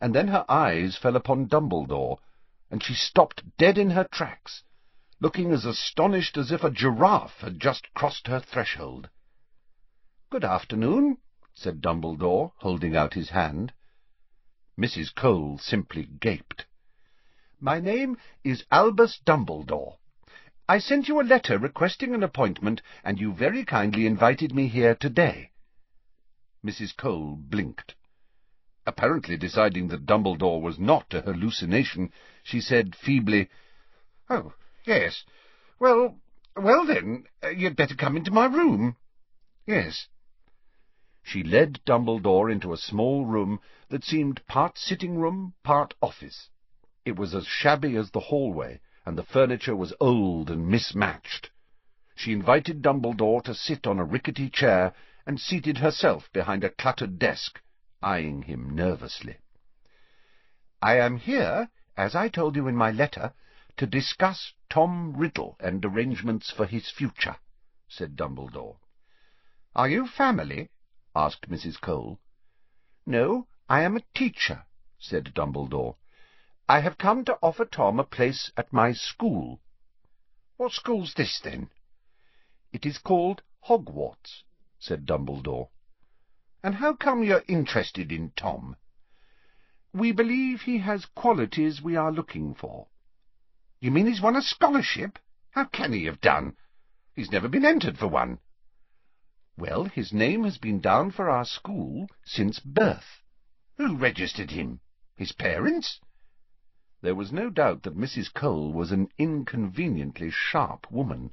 And 0.00 0.12
then 0.16 0.26
her 0.26 0.44
eyes 0.48 0.96
fell 0.96 1.14
upon 1.14 1.46
Dumbledore, 1.46 2.18
and 2.72 2.82
she 2.82 2.94
stopped 2.94 3.44
dead 3.56 3.78
in 3.78 3.90
her 3.90 4.02
tracks 4.10 4.64
looking 5.22 5.52
as 5.52 5.66
astonished 5.66 6.38
as 6.38 6.50
if 6.50 6.64
a 6.64 6.70
giraffe 6.70 7.40
had 7.40 7.60
just 7.60 7.92
crossed 7.92 8.26
her 8.26 8.40
threshold. 8.40 9.10
"Good 10.30 10.44
afternoon," 10.46 11.18
said 11.52 11.82
Dumbledore, 11.82 12.52
holding 12.56 12.96
out 12.96 13.12
his 13.12 13.28
hand. 13.28 13.74
Mrs. 14.78 15.14
Cole 15.14 15.58
simply 15.58 16.06
gaped. 16.06 16.64
"My 17.60 17.78
name 17.80 18.16
is 18.42 18.64
Albus 18.72 19.20
Dumbledore. 19.26 19.98
I 20.66 20.78
sent 20.78 21.06
you 21.06 21.20
a 21.20 21.22
letter 21.22 21.58
requesting 21.58 22.14
an 22.14 22.22
appointment, 22.22 22.80
and 23.04 23.20
you 23.20 23.34
very 23.34 23.62
kindly 23.66 24.06
invited 24.06 24.54
me 24.54 24.68
here 24.68 24.94
today." 24.94 25.50
Mrs. 26.64 26.96
Cole 26.96 27.36
blinked. 27.36 27.94
Apparently 28.86 29.36
deciding 29.36 29.88
that 29.88 30.06
Dumbledore 30.06 30.62
was 30.62 30.78
not 30.78 31.12
a 31.12 31.20
hallucination, 31.20 32.10
she 32.42 32.58
said 32.58 32.96
feebly, 32.96 33.50
"Oh, 34.30 34.54
Yes. 34.84 35.24
Well, 35.78 36.16
well 36.56 36.86
then, 36.86 37.26
uh, 37.42 37.48
you'd 37.48 37.76
better 37.76 37.94
come 37.94 38.16
into 38.16 38.30
my 38.30 38.46
room. 38.46 38.96
Yes. 39.66 40.08
She 41.22 41.42
led 41.42 41.80
Dumbledore 41.84 42.50
into 42.50 42.72
a 42.72 42.78
small 42.78 43.26
room 43.26 43.60
that 43.88 44.04
seemed 44.04 44.46
part 44.46 44.78
sitting-room, 44.78 45.54
part 45.62 45.94
office. 46.00 46.48
It 47.04 47.16
was 47.16 47.34
as 47.34 47.46
shabby 47.46 47.96
as 47.96 48.10
the 48.10 48.20
hallway, 48.20 48.80
and 49.04 49.16
the 49.16 49.22
furniture 49.22 49.76
was 49.76 49.94
old 50.00 50.50
and 50.50 50.66
mismatched. 50.66 51.50
She 52.16 52.32
invited 52.32 52.82
Dumbledore 52.82 53.42
to 53.44 53.54
sit 53.54 53.86
on 53.86 53.98
a 53.98 54.04
rickety 54.04 54.50
chair, 54.50 54.92
and 55.26 55.40
seated 55.40 55.78
herself 55.78 56.30
behind 56.32 56.64
a 56.64 56.70
cluttered 56.70 57.18
desk, 57.18 57.60
eyeing 58.02 58.42
him 58.42 58.74
nervously. 58.74 59.36
"I 60.82 60.96
am 60.96 61.18
here, 61.18 61.68
as 61.96 62.14
I 62.14 62.28
told 62.28 62.56
you 62.56 62.66
in 62.66 62.76
my 62.76 62.90
letter, 62.90 63.34
to 63.80 63.86
discuss 63.86 64.52
Tom 64.68 65.14
Riddle 65.16 65.56
and 65.58 65.82
arrangements 65.86 66.50
for 66.50 66.66
his 66.66 66.90
future," 66.90 67.36
said 67.88 68.14
Dumbledore. 68.14 68.76
"Are 69.74 69.88
you 69.88 70.06
family?" 70.06 70.68
asked 71.16 71.48
Mrs. 71.48 71.80
Cole. 71.80 72.20
"No, 73.06 73.48
I 73.70 73.80
am 73.80 73.96
a 73.96 74.04
teacher," 74.14 74.66
said 74.98 75.32
Dumbledore. 75.32 75.96
"I 76.68 76.80
have 76.80 76.98
come 76.98 77.24
to 77.24 77.38
offer 77.40 77.64
Tom 77.64 77.98
a 77.98 78.04
place 78.04 78.52
at 78.54 78.70
my 78.70 78.92
school." 78.92 79.62
"What 80.58 80.72
school's 80.72 81.14
this, 81.14 81.40
then?" 81.40 81.70
"It 82.74 82.84
is 82.84 82.98
called 82.98 83.40
Hogwarts," 83.62 84.42
said 84.78 85.06
Dumbledore. 85.06 85.70
"And 86.62 86.74
how 86.74 86.92
come 86.96 87.24
you're 87.24 87.44
interested 87.48 88.12
in 88.12 88.32
Tom?" 88.32 88.76
"We 89.94 90.12
believe 90.12 90.60
he 90.60 90.80
has 90.80 91.06
qualities 91.06 91.80
we 91.80 91.96
are 91.96 92.12
looking 92.12 92.54
for. 92.54 92.89
You 93.82 93.90
mean 93.90 94.06
he's 94.06 94.20
won 94.20 94.36
a 94.36 94.42
scholarship? 94.42 95.18
How 95.52 95.64
can 95.64 95.94
he 95.94 96.04
have 96.04 96.20
done? 96.20 96.54
He's 97.14 97.32
never 97.32 97.48
been 97.48 97.64
entered 97.64 97.96
for 97.96 98.08
one. 98.08 98.38
Well, 99.56 99.84
his 99.84 100.12
name 100.12 100.44
has 100.44 100.58
been 100.58 100.80
down 100.80 101.12
for 101.12 101.30
our 101.30 101.46
school 101.46 102.06
since 102.22 102.60
birth. 102.60 103.22
Who 103.78 103.96
registered 103.96 104.50
him? 104.50 104.80
His 105.16 105.32
parents? 105.32 105.98
There 107.00 107.14
was 107.14 107.32
no 107.32 107.48
doubt 107.48 107.84
that 107.84 107.96
Mrs. 107.96 108.30
Cole 108.34 108.70
was 108.70 108.92
an 108.92 109.08
inconveniently 109.16 110.30
sharp 110.30 110.90
woman. 110.90 111.32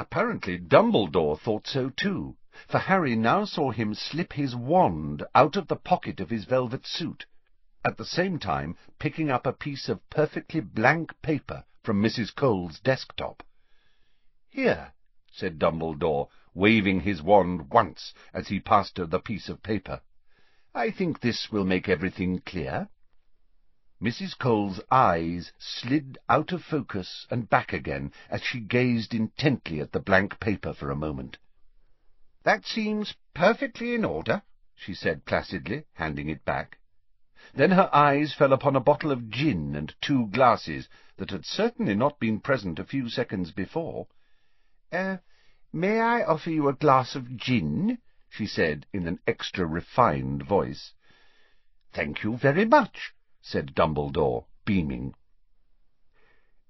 Apparently 0.00 0.58
Dumbledore 0.58 1.38
thought 1.38 1.68
so 1.68 1.90
too, 1.90 2.36
for 2.66 2.80
Harry 2.80 3.14
now 3.14 3.44
saw 3.44 3.70
him 3.70 3.94
slip 3.94 4.32
his 4.32 4.56
wand 4.56 5.22
out 5.32 5.54
of 5.54 5.68
the 5.68 5.76
pocket 5.76 6.18
of 6.18 6.30
his 6.30 6.44
velvet 6.44 6.84
suit 6.84 7.24
at 7.86 7.98
the 7.98 8.04
same 8.04 8.36
time 8.36 8.76
picking 8.98 9.30
up 9.30 9.46
a 9.46 9.52
piece 9.52 9.88
of 9.88 10.10
perfectly 10.10 10.58
blank 10.58 11.12
paper 11.22 11.62
from 11.84 12.02
Mrs. 12.02 12.34
Cole's 12.34 12.80
desktop. 12.80 13.44
"Here," 14.48 14.92
said 15.30 15.60
Dumbledore, 15.60 16.26
waving 16.52 17.02
his 17.02 17.22
wand 17.22 17.70
once 17.70 18.12
as 18.34 18.48
he 18.48 18.58
passed 18.58 18.98
her 18.98 19.06
the 19.06 19.20
piece 19.20 19.48
of 19.48 19.62
paper. 19.62 20.00
"I 20.74 20.90
think 20.90 21.20
this 21.20 21.52
will 21.52 21.64
make 21.64 21.88
everything 21.88 22.40
clear." 22.40 22.88
Mrs. 24.02 24.36
Cole's 24.36 24.80
eyes 24.90 25.52
slid 25.56 26.18
out 26.28 26.50
of 26.50 26.64
focus 26.64 27.24
and 27.30 27.48
back 27.48 27.72
again 27.72 28.12
as 28.28 28.42
she 28.42 28.58
gazed 28.58 29.14
intently 29.14 29.78
at 29.78 29.92
the 29.92 30.00
blank 30.00 30.40
paper 30.40 30.74
for 30.74 30.90
a 30.90 30.96
moment. 30.96 31.38
"That 32.42 32.66
seems 32.66 33.14
perfectly 33.32 33.94
in 33.94 34.04
order," 34.04 34.42
she 34.74 34.92
said 34.92 35.24
placidly, 35.24 35.84
handing 35.92 36.28
it 36.28 36.44
back. 36.44 36.78
Then 37.54 37.70
her 37.70 37.88
eyes 37.94 38.34
fell 38.34 38.52
upon 38.52 38.74
a 38.74 38.80
bottle 38.80 39.12
of 39.12 39.30
gin 39.30 39.76
and 39.76 39.94
two 40.00 40.26
glasses 40.26 40.88
that 41.16 41.30
had 41.30 41.46
certainly 41.46 41.94
not 41.94 42.18
been 42.18 42.40
present 42.40 42.80
a 42.80 42.84
few 42.84 43.08
seconds 43.08 43.52
before. 43.52 44.08
"Er, 44.92 45.22
may 45.72 46.00
I 46.00 46.24
offer 46.24 46.50
you 46.50 46.66
a 46.66 46.72
glass 46.72 47.14
of 47.14 47.36
gin?" 47.36 47.98
she 48.28 48.46
said 48.46 48.84
in 48.92 49.06
an 49.06 49.20
extra-refined 49.28 50.42
voice. 50.42 50.92
"Thank 51.92 52.24
you 52.24 52.36
very 52.36 52.64
much," 52.64 53.14
said 53.40 53.76
Dumbledore, 53.76 54.46
beaming. 54.64 55.14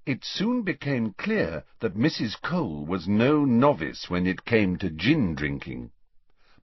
It 0.05 0.27
soon 0.27 0.61
became 0.61 1.15
clear 1.15 1.65
that 1.81 1.95
Mrs. 1.97 2.39
Cole 2.43 2.85
was 2.85 3.09
no 3.09 3.47
novice 3.47 4.11
when 4.11 4.27
it 4.27 4.45
came 4.45 4.77
to 4.77 4.91
gin-drinking. 4.91 5.91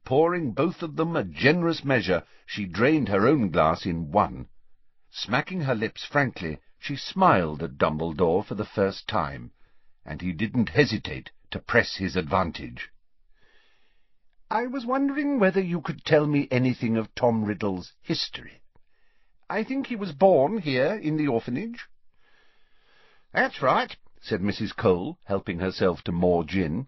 Pouring 0.05 0.51
both 0.51 0.81
of 0.81 0.95
them 0.95 1.15
a 1.15 1.23
generous 1.23 1.83
measure, 1.83 2.23
she 2.45 2.65
drained 2.65 3.07
her 3.09 3.27
own 3.27 3.49
glass 3.49 3.85
in 3.85 4.11
one. 4.11 4.47
Smacking 5.09 5.61
her 5.61 5.75
lips 5.75 6.03
frankly, 6.05 6.59
she 6.79 6.95
smiled 6.95 7.63
at 7.63 7.77
Dumbledore 7.77 8.43
for 8.43 8.55
the 8.55 8.65
first 8.65 9.07
time, 9.07 9.51
and 10.05 10.21
he 10.21 10.33
didn't 10.33 10.69
hesitate 10.69 11.31
to 11.51 11.59
press 11.59 11.95
his 11.95 12.15
advantage. 12.15 12.89
I 14.49 14.67
was 14.67 14.85
wondering 14.85 15.39
whether 15.39 15.61
you 15.61 15.81
could 15.81 16.03
tell 16.03 16.27
me 16.27 16.47
anything 16.51 16.97
of 16.97 17.15
Tom 17.15 17.45
Riddle's 17.45 17.93
history. 18.01 18.61
I 19.49 19.63
think 19.63 19.87
he 19.87 19.95
was 19.95 20.11
born 20.11 20.57
here 20.59 20.93
in 20.93 21.17
the 21.17 21.27
orphanage. 21.27 21.87
That's 23.31 23.61
right, 23.61 23.95
said 24.21 24.41
Mrs. 24.41 24.75
Cole, 24.75 25.17
helping 25.25 25.59
herself 25.59 26.03
to 26.03 26.11
more 26.11 26.43
gin. 26.43 26.87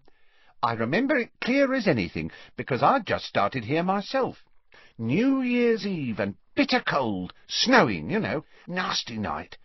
I 0.66 0.72
remember 0.72 1.16
it 1.16 1.30
clear 1.40 1.72
as 1.74 1.86
anything, 1.86 2.32
because 2.56 2.82
I'd 2.82 3.06
just 3.06 3.24
started 3.24 3.66
here 3.66 3.84
myself. 3.84 4.44
New 4.98 5.40
Year's 5.40 5.86
Eve 5.86 6.18
and 6.18 6.34
bitter 6.56 6.80
cold, 6.80 7.32
snowing, 7.46 8.10
you 8.10 8.18
know, 8.18 8.44
nasty 8.66 9.16
night. 9.16 9.58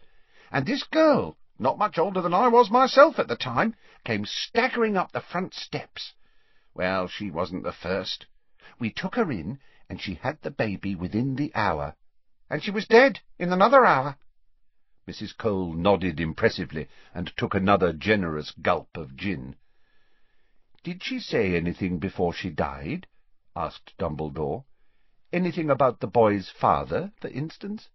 And 0.51 0.63
this 0.63 0.83
girl, 0.83 1.39
not 1.57 1.79
much 1.79 1.97
older 1.97 2.21
than 2.21 2.35
I 2.35 2.49
was 2.49 2.69
myself 2.69 3.17
at 3.17 3.27
the 3.27 3.35
time, 3.35 3.73
came 4.05 4.27
staggering 4.27 4.95
up 4.95 5.11
the 5.11 5.21
front 5.21 5.55
steps. 5.55 6.13
Well, 6.75 7.07
she 7.07 7.31
wasn't 7.31 7.63
the 7.63 7.71
first. 7.71 8.27
We 8.77 8.91
took 8.91 9.15
her 9.15 9.31
in, 9.31 9.57
and 9.89 9.99
she 9.99 10.13
had 10.13 10.39
the 10.43 10.51
baby 10.51 10.93
within 10.93 11.35
the 11.35 11.51
hour. 11.55 11.95
And 12.47 12.61
she 12.61 12.69
was 12.69 12.85
dead 12.85 13.21
in 13.39 13.51
another 13.51 13.87
hour. 13.87 14.17
Mrs. 15.07 15.35
Cole 15.35 15.73
nodded 15.73 16.19
impressively 16.19 16.87
and 17.11 17.35
took 17.37 17.55
another 17.55 17.91
generous 17.91 18.51
gulp 18.51 18.95
of 18.95 19.15
gin. 19.15 19.55
Did 20.83 21.03
she 21.03 21.19
say 21.19 21.55
anything 21.55 21.99
before 21.99 22.33
she 22.33 22.49
died? 22.49 23.05
asked 23.55 23.95
Dumbledore. 23.99 24.65
Anything 25.31 25.69
about 25.69 25.99
the 25.99 26.07
boy's 26.07 26.49
father, 26.49 27.11
for 27.21 27.27
instance? 27.27 27.87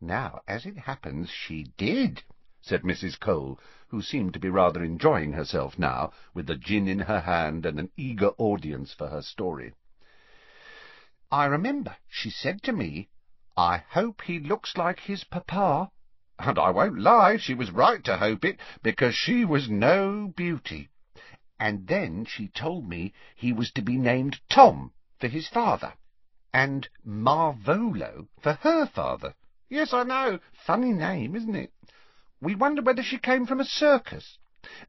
Now, 0.00 0.40
as 0.48 0.64
it 0.64 0.78
happens, 0.78 1.28
she 1.28 1.64
did, 1.76 2.22
said 2.62 2.80
Mrs. 2.80 3.20
Cole, 3.20 3.60
who 3.88 4.00
seemed 4.00 4.32
to 4.32 4.40
be 4.40 4.48
rather 4.48 4.82
enjoying 4.82 5.34
herself 5.34 5.78
now, 5.78 6.12
with 6.32 6.46
the 6.46 6.56
gin 6.56 6.88
in 6.88 7.00
her 7.00 7.20
hand 7.20 7.66
and 7.66 7.78
an 7.78 7.90
eager 7.94 8.30
audience 8.38 8.94
for 8.94 9.08
her 9.08 9.20
story. 9.20 9.74
I 11.30 11.44
remember 11.44 11.94
she 12.08 12.30
said 12.30 12.62
to 12.62 12.72
me, 12.72 13.10
I 13.54 13.84
hope 13.90 14.22
he 14.22 14.40
looks 14.40 14.78
like 14.78 15.00
his 15.00 15.24
papa. 15.24 15.90
And 16.38 16.58
I 16.58 16.70
won't 16.70 16.98
lie, 16.98 17.36
she 17.36 17.52
was 17.52 17.70
right 17.70 18.02
to 18.04 18.16
hope 18.16 18.46
it, 18.46 18.58
because 18.82 19.14
she 19.14 19.44
was 19.44 19.68
no 19.68 20.28
beauty. 20.34 20.88
And 21.62 21.86
then 21.88 22.24
she 22.24 22.48
told 22.48 22.88
me 22.88 23.12
he 23.36 23.52
was 23.52 23.70
to 23.72 23.82
be 23.82 23.98
named 23.98 24.40
Tom 24.48 24.92
for 25.18 25.28
his 25.28 25.46
father, 25.46 25.92
and 26.54 26.88
Marvolo 27.04 28.28
for 28.40 28.54
her 28.54 28.86
father. 28.86 29.34
Yes, 29.68 29.92
I 29.92 30.04
know, 30.04 30.40
funny 30.54 30.92
name, 30.94 31.36
isn't 31.36 31.54
it? 31.54 31.70
We 32.40 32.54
wondered 32.54 32.86
whether 32.86 33.02
she 33.02 33.18
came 33.18 33.44
from 33.44 33.60
a 33.60 33.66
circus, 33.66 34.38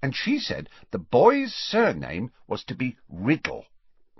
and 0.01 0.15
she 0.15 0.39
said 0.39 0.69
the 0.91 0.97
boy's 0.97 1.53
surname 1.53 2.31
was 2.47 2.63
to 2.63 2.73
be 2.75 2.95
Riddle, 3.09 3.65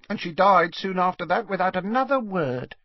and 0.10 0.20
she 0.20 0.34
died 0.34 0.76
soon 0.76 1.00
after 1.00 1.26
that 1.28 1.48
without 1.48 1.78
another 1.78 2.20
word. 2.20 2.76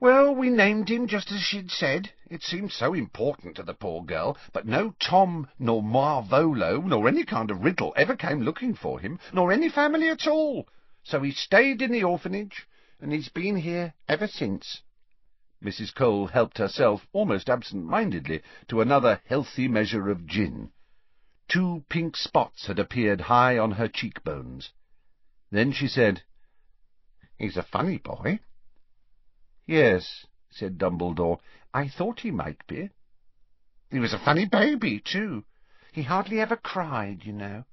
Well, 0.00 0.34
we 0.34 0.48
named 0.48 0.88
him 0.88 1.06
just 1.06 1.30
as 1.30 1.42
she'd 1.42 1.70
said. 1.70 2.10
It 2.30 2.42
seemed 2.42 2.72
so 2.72 2.94
important 2.94 3.54
to 3.56 3.62
the 3.62 3.74
poor 3.74 4.02
girl, 4.02 4.38
but 4.50 4.66
no 4.66 4.94
Tom 4.98 5.46
nor 5.58 5.82
Marvolo 5.82 6.80
nor 6.80 7.06
any 7.06 7.22
kind 7.22 7.50
of 7.50 7.62
riddle 7.62 7.92
ever 7.96 8.16
came 8.16 8.40
looking 8.40 8.74
for 8.74 8.98
him, 8.98 9.18
nor 9.30 9.52
any 9.52 9.68
family 9.68 10.08
at 10.08 10.26
all. 10.26 10.66
So 11.02 11.20
he 11.20 11.32
stayed 11.32 11.82
in 11.82 11.92
the 11.92 12.02
orphanage, 12.02 12.66
and 12.98 13.12
he's 13.12 13.28
been 13.28 13.56
here 13.56 13.92
ever 14.08 14.26
since. 14.26 14.80
Mrs. 15.62 15.94
Cole 15.94 16.28
helped 16.28 16.56
herself, 16.56 17.06
almost 17.12 17.50
absent-mindedly, 17.50 18.40
to 18.68 18.80
another 18.80 19.20
healthy 19.26 19.68
measure 19.68 20.08
of 20.08 20.26
gin. 20.26 20.72
Two 21.46 21.84
pink 21.90 22.16
spots 22.16 22.68
had 22.68 22.78
appeared 22.78 23.20
high 23.20 23.58
on 23.58 23.72
her 23.72 23.88
cheekbones. 23.88 24.70
Then 25.50 25.72
she 25.72 25.88
said, 25.88 26.22
He's 27.36 27.58
a 27.58 27.62
funny 27.62 27.98
boy. 27.98 28.40
Yes, 29.70 30.26
said 30.50 30.78
Dumbledore. 30.78 31.38
I 31.72 31.86
thought 31.86 32.18
he 32.18 32.32
might 32.32 32.66
be. 32.66 32.90
He 33.88 34.00
was 34.00 34.12
a 34.12 34.18
funny 34.18 34.44
baby, 34.44 34.98
too. 34.98 35.44
He 35.92 36.02
hardly 36.02 36.40
ever 36.40 36.56
cried, 36.56 37.24
you 37.24 37.32
know. 37.32 37.64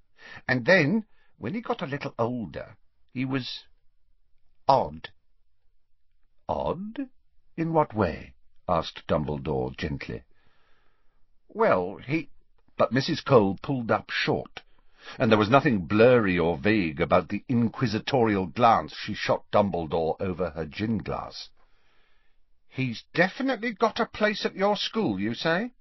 And 0.48 0.64
then, 0.64 1.06
when 1.40 1.56
he 1.56 1.62
got 1.62 1.82
a 1.82 1.88
little 1.88 2.14
older, 2.20 2.78
he 3.16 3.26
was 3.26 3.64
odd. 4.68 5.10
Odd? 6.48 7.10
In 7.56 7.74
what 7.74 7.96
way? 7.96 8.36
asked 8.70 9.08
Dumbledore 9.08 9.76
gently. 9.76 10.22
Well, 11.48 11.98
he... 11.98 12.30
But 12.78 12.94
Mrs. 12.94 13.26
Cole 13.26 13.58
pulled 13.64 13.90
up 13.90 14.12
short, 14.12 14.62
and 15.18 15.32
there 15.32 15.40
was 15.40 15.50
nothing 15.50 15.88
blurry 15.88 16.38
or 16.38 16.60
vague 16.60 17.02
about 17.02 17.30
the 17.30 17.44
inquisitorial 17.50 18.46
glance 18.46 18.96
she 18.96 19.16
shot 19.16 19.50
Dumbledore 19.52 20.16
over 20.22 20.52
her 20.52 20.68
gin-glass. 20.68 21.50
He's 22.70 23.04
definitely 23.14 23.74
got 23.74 24.00
a 24.00 24.06
place 24.06 24.46
at 24.46 24.56
your 24.56 24.76
school, 24.76 25.20
you 25.20 25.34
say? 25.34 25.72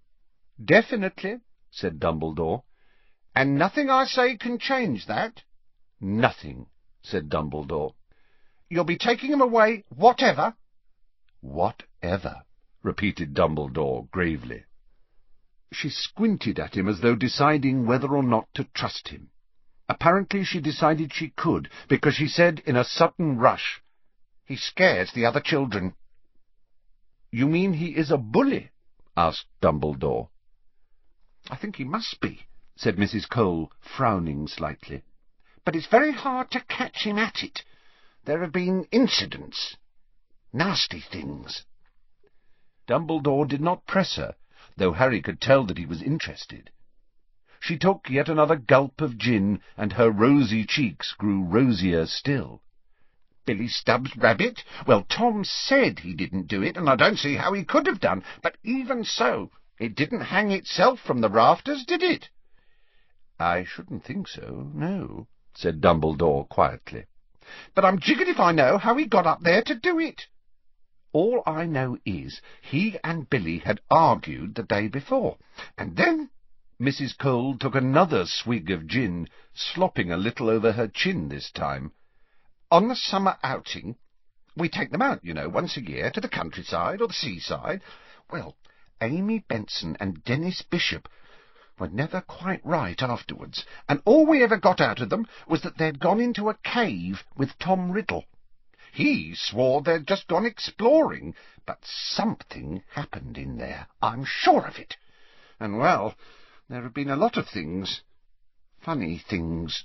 Definitely, 0.62 1.40
said 1.70 1.98
Dumbledore. 1.98 2.62
And 3.34 3.58
nothing 3.58 3.90
I 3.90 4.06
say 4.06 4.36
can 4.36 4.58
change 4.58 5.06
that? 5.06 5.42
Nothing, 6.00 6.66
said 7.02 7.28
Dumbledore. 7.28 7.94
You'll 8.68 8.84
be 8.84 8.98
taking 8.98 9.30
him 9.30 9.40
away, 9.40 9.84
whatever? 9.88 10.56
Whatever, 11.40 12.42
repeated 12.82 13.34
Dumbledore 13.34 14.10
gravely. 14.10 14.64
She 15.72 15.90
squinted 15.90 16.58
at 16.58 16.76
him 16.76 16.88
as 16.88 17.00
though 17.00 17.16
deciding 17.16 17.86
whether 17.86 18.08
or 18.08 18.22
not 18.22 18.48
to 18.54 18.64
trust 18.64 19.08
him. 19.08 19.30
Apparently 19.88 20.44
she 20.44 20.60
decided 20.60 21.12
she 21.12 21.30
could, 21.30 21.70
because 21.88 22.14
she 22.14 22.28
said 22.28 22.60
in 22.66 22.76
a 22.76 22.84
sudden 22.84 23.38
rush, 23.38 23.82
He 24.44 24.56
scares 24.56 25.12
the 25.12 25.26
other 25.26 25.40
children. 25.40 25.94
You 27.32 27.48
mean 27.48 27.72
he 27.72 27.96
is 27.96 28.10
a 28.10 28.18
bully? 28.18 28.70
asked 29.16 29.48
Dumbledore. 29.60 30.28
I 31.50 31.56
think 31.56 31.76
he 31.76 31.84
must 31.84 32.20
be, 32.20 32.46
said 32.76 32.96
Mrs. 32.96 33.28
Cole, 33.28 33.72
frowning 33.80 34.46
slightly. 34.46 35.02
But 35.64 35.74
it's 35.74 35.86
very 35.86 36.12
hard 36.12 36.50
to 36.52 36.60
catch 36.60 37.04
him 37.04 37.18
at 37.18 37.42
it. 37.42 37.64
There 38.24 38.42
have 38.42 38.52
been 38.52 38.84
incidents. 38.92 39.76
Nasty 40.52 41.00
things. 41.00 41.64
Dumbledore 42.86 43.48
did 43.48 43.60
not 43.60 43.86
press 43.86 44.14
her, 44.16 44.36
though 44.76 44.92
Harry 44.92 45.20
could 45.20 45.40
tell 45.40 45.64
that 45.64 45.78
he 45.78 45.86
was 45.86 46.02
interested. 46.02 46.70
She 47.58 47.76
took 47.78 48.08
yet 48.08 48.28
another 48.28 48.56
gulp 48.56 49.00
of 49.00 49.18
gin, 49.18 49.60
and 49.76 49.94
her 49.94 50.10
rosy 50.10 50.64
cheeks 50.64 51.12
grew 51.12 51.42
rosier 51.42 52.06
still. 52.06 52.62
Billy 53.46 53.68
Stubbs' 53.68 54.16
rabbit? 54.16 54.64
Well, 54.86 55.04
Tom 55.04 55.44
said 55.44 56.00
he 56.00 56.12
didn't 56.14 56.48
do 56.48 56.62
it, 56.62 56.76
and 56.76 56.90
I 56.90 56.96
don't 56.96 57.18
see 57.18 57.36
how 57.36 57.52
he 57.52 57.64
could 57.64 57.86
have 57.86 58.00
done. 58.00 58.24
But 58.42 58.56
even 58.64 59.04
so, 59.04 59.52
it 59.78 59.94
didn't 59.94 60.22
hang 60.22 60.50
itself 60.50 60.98
from 61.00 61.20
the 61.20 61.30
rafters, 61.30 61.84
did 61.84 62.02
it? 62.02 62.28
I 63.38 63.64
shouldn't 63.64 64.04
think 64.04 64.26
so, 64.26 64.70
no, 64.74 65.28
said 65.54 65.80
Dumbledore 65.80 66.48
quietly. 66.48 67.04
But 67.74 67.84
I'm 67.84 68.00
jiggered 68.00 68.28
if 68.28 68.40
I 68.40 68.50
know 68.50 68.78
how 68.78 68.96
he 68.96 69.06
got 69.06 69.26
up 69.26 69.42
there 69.42 69.62
to 69.62 69.74
do 69.74 70.00
it. 70.00 70.26
All 71.12 71.42
I 71.46 71.66
know 71.66 71.98
is 72.04 72.40
he 72.60 72.98
and 73.04 73.30
Billy 73.30 73.58
had 73.58 73.80
argued 73.90 74.54
the 74.56 74.64
day 74.64 74.88
before, 74.88 75.38
and 75.78 75.96
then 75.96 76.30
Mrs. 76.80 77.16
Cole 77.16 77.56
took 77.56 77.74
another 77.74 78.26
swig 78.26 78.70
of 78.70 78.86
gin, 78.86 79.28
slopping 79.54 80.10
a 80.10 80.16
little 80.16 80.50
over 80.50 80.72
her 80.72 80.88
chin 80.88 81.28
this 81.28 81.50
time. 81.50 81.92
On 82.68 82.88
the 82.88 82.96
summer 82.96 83.38
outing, 83.44 83.96
we 84.56 84.68
take 84.68 84.90
them 84.90 85.02
out, 85.02 85.24
you 85.24 85.32
know, 85.34 85.48
once 85.48 85.76
a 85.76 85.88
year, 85.88 86.10
to 86.10 86.20
the 86.20 86.28
countryside 86.28 87.00
or 87.00 87.06
the 87.06 87.14
seaside. 87.14 87.80
Well, 88.30 88.56
Amy 89.00 89.38
Benson 89.38 89.96
and 90.00 90.24
Dennis 90.24 90.62
Bishop 90.62 91.08
were 91.78 91.88
never 91.88 92.22
quite 92.22 92.64
right 92.64 93.00
afterwards, 93.00 93.64
and 93.88 94.02
all 94.04 94.26
we 94.26 94.42
ever 94.42 94.56
got 94.56 94.80
out 94.80 95.00
of 95.00 95.10
them 95.10 95.28
was 95.46 95.62
that 95.62 95.78
they'd 95.78 96.00
gone 96.00 96.20
into 96.20 96.48
a 96.48 96.58
cave 96.64 97.22
with 97.36 97.56
Tom 97.58 97.92
Riddle. 97.92 98.24
He 98.92 99.34
swore 99.36 99.82
they'd 99.82 100.06
just 100.06 100.26
gone 100.26 100.46
exploring, 100.46 101.34
but 101.66 101.78
something 101.84 102.82
happened 102.94 103.38
in 103.38 103.58
there, 103.58 103.86
I'm 104.02 104.24
sure 104.24 104.66
of 104.66 104.76
it. 104.76 104.96
And, 105.60 105.78
well, 105.78 106.16
there 106.68 106.82
have 106.82 106.94
been 106.94 107.10
a 107.10 107.16
lot 107.16 107.36
of 107.36 107.48
things. 107.48 108.00
Funny 108.80 109.18
things. 109.18 109.84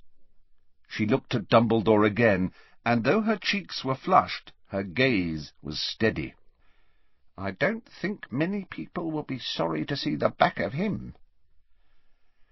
She 0.88 1.06
looked 1.06 1.36
at 1.36 1.50
Dumbledore 1.50 2.06
again, 2.06 2.54
and 2.86 3.04
though 3.04 3.22
her 3.22 3.38
cheeks 3.38 3.84
were 3.84 3.96
flushed, 3.96 4.52
her 4.68 4.84
gaze 4.84 5.54
was 5.62 5.80
steady. 5.80 6.34
I 7.38 7.52
don't 7.52 7.88
think 8.02 8.32
many 8.32 8.66
people 8.66 9.12
will 9.12 9.24
be 9.24 9.40
sorry 9.40 9.86
to 9.86 9.98
see 9.98 10.16
the 10.16 10.30
back 10.30 10.60
of 10.60 10.74
him. 10.74 11.16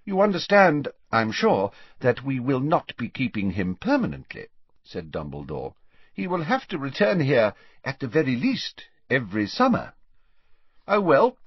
You 0.05 0.21
understand, 0.21 0.87
I'm 1.11 1.31
sure, 1.31 1.71
that 1.99 2.23
we 2.23 2.39
will 2.39 2.59
not 2.59 2.95
be 2.97 3.09
keeping 3.09 3.51
him 3.51 3.75
permanently, 3.75 4.47
said 4.83 5.11
Dumbledore. 5.11 5.75
He 6.13 6.27
will 6.27 6.43
have 6.43 6.67
to 6.69 6.77
return 6.77 7.19
here, 7.19 7.53
at 7.83 7.99
the 7.99 8.07
very 8.07 8.35
least, 8.35 8.85
every 9.09 9.47
summer. 9.47 9.93
Oh, 10.87 11.01
well, 11.01 11.37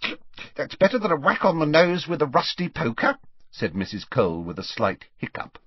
that's 0.55 0.77
better 0.77 0.99
than 0.99 1.11
a 1.11 1.17
whack 1.17 1.45
on 1.45 1.59
the 1.59 1.67
nose 1.67 2.07
with 2.07 2.23
a 2.23 2.27
rusty 2.27 2.69
poker, 2.69 3.19
said 3.51 3.73
Mrs. 3.73 4.09
Cole 4.09 4.43
with 4.43 4.59
a 4.59 4.65
slight 4.65 5.07
hiccup. 5.17 5.59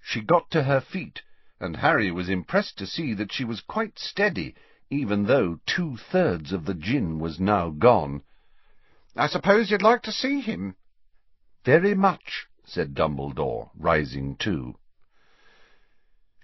She 0.00 0.20
got 0.20 0.50
to 0.52 0.62
her 0.62 0.80
feet, 0.80 1.22
and 1.58 1.76
Harry 1.76 2.10
was 2.10 2.28
impressed 2.28 2.76
to 2.78 2.86
see 2.86 3.14
that 3.14 3.32
she 3.32 3.44
was 3.44 3.60
quite 3.60 3.98
steady, 3.98 4.54
even 4.90 5.24
though 5.24 5.58
two-thirds 5.66 6.52
of 6.52 6.64
the 6.64 6.74
gin 6.74 7.18
was 7.18 7.40
now 7.40 7.70
gone. 7.70 8.22
I 9.16 9.26
suppose 9.26 9.70
you'd 9.70 9.82
like 9.82 10.02
to 10.02 10.12
see 10.12 10.40
him? 10.40 10.76
Very 11.64 11.94
much, 11.94 12.46
said 12.64 12.94
Dumbledore, 12.94 13.70
rising 13.74 14.36
too. 14.36 14.76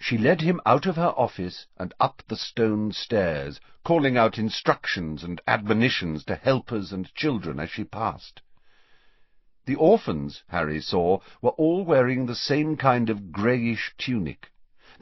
She 0.01 0.16
led 0.18 0.40
him 0.40 0.61
out 0.64 0.87
of 0.87 0.96
her 0.96 1.12
office 1.16 1.66
and 1.77 1.94
up 2.01 2.22
the 2.27 2.37
stone 2.37 2.92
stairs, 2.92 3.61
calling 3.85 4.16
out 4.16 4.38
instructions 4.38 5.22
and 5.22 5.40
admonitions 5.46 6.25
to 6.25 6.35
helpers 6.35 6.92
and 6.92 7.14
children 7.14 7.61
as 7.61 7.70
she 7.70 7.85
passed. 7.85 8.40
The 9.66 9.77
orphans, 9.77 10.42
Harry 10.48 10.81
saw, 10.81 11.20
were 11.40 11.51
all 11.51 11.85
wearing 11.85 12.27
the 12.27 12.35
same 12.35 12.77
kind 12.77 13.11
of 13.11 13.31
greyish 13.31 13.94
tunic. 13.98 14.51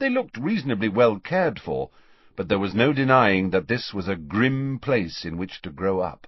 They 0.01 0.09
looked 0.09 0.37
reasonably 0.37 0.89
well 0.89 1.19
cared 1.19 1.59
for, 1.59 1.91
but 2.35 2.47
there 2.49 2.57
was 2.57 2.73
no 2.73 2.91
denying 2.91 3.51
that 3.51 3.67
this 3.67 3.93
was 3.93 4.07
a 4.07 4.15
grim 4.15 4.79
place 4.79 5.23
in 5.25 5.37
which 5.37 5.61
to 5.61 5.69
grow 5.69 5.99
up. 5.99 6.25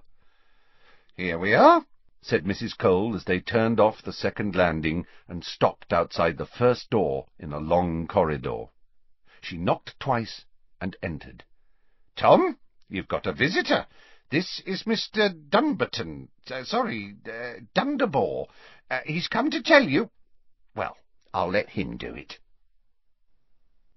Here 1.16 1.40
we 1.40 1.54
are, 1.54 1.84
said 2.22 2.44
Mrs. 2.44 2.78
Cole 2.78 3.16
as 3.16 3.24
they 3.24 3.40
turned 3.40 3.80
off 3.80 4.00
the 4.00 4.12
second 4.12 4.54
landing 4.54 5.06
and 5.26 5.44
stopped 5.44 5.92
outside 5.92 6.38
the 6.38 6.46
first 6.46 6.88
door 6.88 7.26
in 7.36 7.52
a 7.52 7.58
long 7.58 8.06
corridor. 8.06 8.66
She 9.40 9.56
knocked 9.56 9.98
twice 9.98 10.44
and 10.80 10.96
entered. 11.02 11.42
Tom, 12.14 12.60
you've 12.88 13.08
got 13.08 13.26
a 13.26 13.32
visitor. 13.32 13.88
This 14.30 14.60
is 14.64 14.84
Mr. 14.84 15.34
Dumbarton. 15.50 16.28
Uh, 16.48 16.62
sorry, 16.62 17.16
uh, 17.26 17.54
Dunderbore. 17.74 18.46
Uh, 18.88 19.00
he's 19.04 19.26
come 19.26 19.50
to 19.50 19.60
tell 19.60 19.82
you... 19.82 20.10
Well, 20.76 20.96
I'll 21.32 21.50
let 21.50 21.70
him 21.70 21.96
do 21.96 22.14
it. 22.14 22.38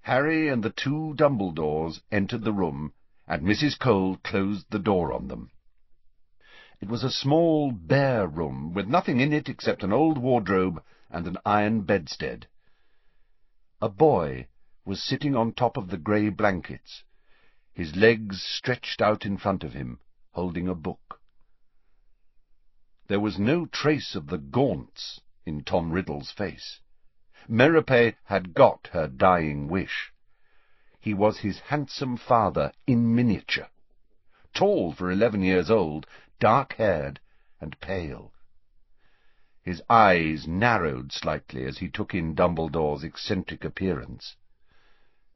Harry 0.08 0.48
and 0.48 0.64
the 0.64 0.70
two 0.70 1.14
Dumbledores 1.16 2.00
entered 2.14 2.46
the 2.46 2.54
room, 2.54 2.94
and 3.28 3.44
Mrs. 3.44 3.78
Cole 3.78 4.16
closed 4.24 4.66
the 4.70 4.80
door 4.80 5.12
on 5.12 5.28
them. 5.28 5.52
It 6.80 6.88
was 6.88 7.04
a 7.04 7.12
small, 7.12 7.74
bare 7.74 8.26
room, 8.26 8.74
with 8.74 8.88
nothing 8.88 9.20
in 9.20 9.34
it 9.34 9.50
except 9.50 9.84
an 9.84 9.92
old 9.92 10.18
wardrobe 10.18 10.82
and 11.10 11.28
an 11.28 11.38
iron 11.46 11.82
bedstead. 11.82 12.48
A 13.82 13.90
boy 13.90 14.48
was 14.86 15.04
sitting 15.04 15.36
on 15.36 15.52
top 15.52 15.76
of 15.76 15.90
the 15.90 15.98
grey 15.98 16.30
blankets, 16.30 17.04
his 17.74 17.98
legs 17.98 18.42
stretched 18.42 19.02
out 19.02 19.26
in 19.26 19.38
front 19.38 19.66
of 19.66 19.74
him, 19.74 20.00
holding 20.32 20.70
a 20.70 20.74
book. 20.74 21.20
There 23.08 23.20
was 23.20 23.38
no 23.38 23.66
trace 23.66 24.16
of 24.16 24.28
the 24.28 24.38
gaunts 24.38 25.20
in 25.46 25.66
Tom 25.66 25.92
Riddle's 25.92 26.32
face. 26.32 26.80
Merope 27.50 28.14
had 28.26 28.54
got 28.54 28.88
her 28.92 29.08
dying 29.08 29.70
wish. 29.70 30.12
He 31.00 31.14
was 31.14 31.38
his 31.40 31.62
handsome 31.62 32.18
father 32.18 32.74
in 32.86 33.16
miniature, 33.16 33.70
tall 34.54 34.92
for 34.92 35.10
eleven 35.10 35.42
years 35.42 35.72
old, 35.72 36.06
dark-haired 36.40 37.22
and 37.62 37.80
pale. 37.80 38.34
His 39.64 39.82
eyes 39.90 40.46
narrowed 40.46 41.14
slightly 41.14 41.64
as 41.64 41.78
he 41.78 41.88
took 41.88 42.14
in 42.14 42.36
Dumbledore's 42.36 43.06
eccentric 43.06 43.64
appearance. 43.64 44.36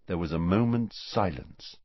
There 0.06 0.17
was 0.17 0.34
a 0.34 0.38
moment's 0.38 0.97
silence. 1.02 1.78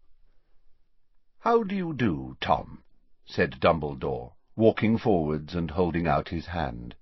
"How 1.38 1.62
do 1.62 1.76
you 1.76 1.94
do, 1.94 2.36
Tom?" 2.40 2.82
said 3.24 3.60
Dumbledore, 3.60 4.32
walking 4.56 4.98
forwards 4.98 5.54
and 5.54 5.70
holding 5.70 6.08
out 6.08 6.30
his 6.30 6.46
hand. 6.46 6.96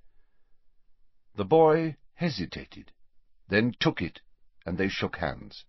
The 1.37 1.47
boy 1.47 1.97
hesitated, 2.17 2.93
then 3.49 3.75
took 3.79 4.01
it, 4.01 4.21
and 4.65 4.79
they 4.79 4.89
shook 4.89 5.17
hands. 5.17 5.65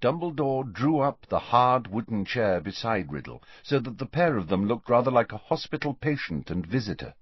Dumbledore 0.00 0.70
drew 0.70 0.98
up 1.00 1.24
the 1.26 1.38
hard 1.38 1.86
wooden 1.86 2.26
chair 2.26 2.60
beside 2.60 3.10
Riddle, 3.10 3.42
so 3.62 3.78
that 3.78 3.96
the 3.96 4.04
pair 4.04 4.36
of 4.36 4.48
them 4.48 4.66
looked 4.66 4.90
rather 4.90 5.10
like 5.10 5.32
a 5.32 5.38
hospital 5.38 5.94
patient 5.94 6.50
and 6.50 6.66
visitor. 6.66 7.14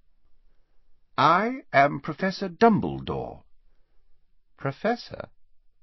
"I 1.16 1.62
am 1.72 2.00
Professor 2.00 2.48
Dumbledore." 2.48 3.44
"Professor?" 4.56 5.28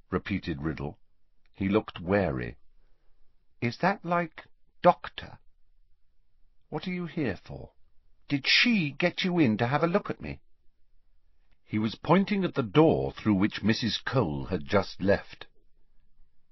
repeated 0.09 0.61
Riddle. 0.61 0.99
He 1.53 1.69
looked 1.69 2.01
wary. 2.01 2.57
"Is 3.61 3.77
that 3.77 4.03
like 4.03 4.47
doctor? 4.81 5.37
What 6.67 6.87
are 6.87 6.93
you 6.93 7.05
here 7.05 7.37
for? 7.37 7.71
Did 8.27 8.45
she 8.47 8.91
get 8.91 9.23
you 9.23 9.39
in 9.39 9.57
to 9.57 9.67
have 9.67 9.83
a 9.83 9.87
look 9.87 10.09
at 10.09 10.19
me?" 10.19 10.41
He 11.71 11.77
was 11.77 11.93
pointing 11.93 12.43
at 12.43 12.55
the 12.55 12.63
door 12.63 13.11
through 13.11 13.35
which 13.35 13.61
Mrs. 13.61 14.03
Cole 14.03 14.45
had 14.45 14.65
just 14.65 15.03
left. 15.03 15.45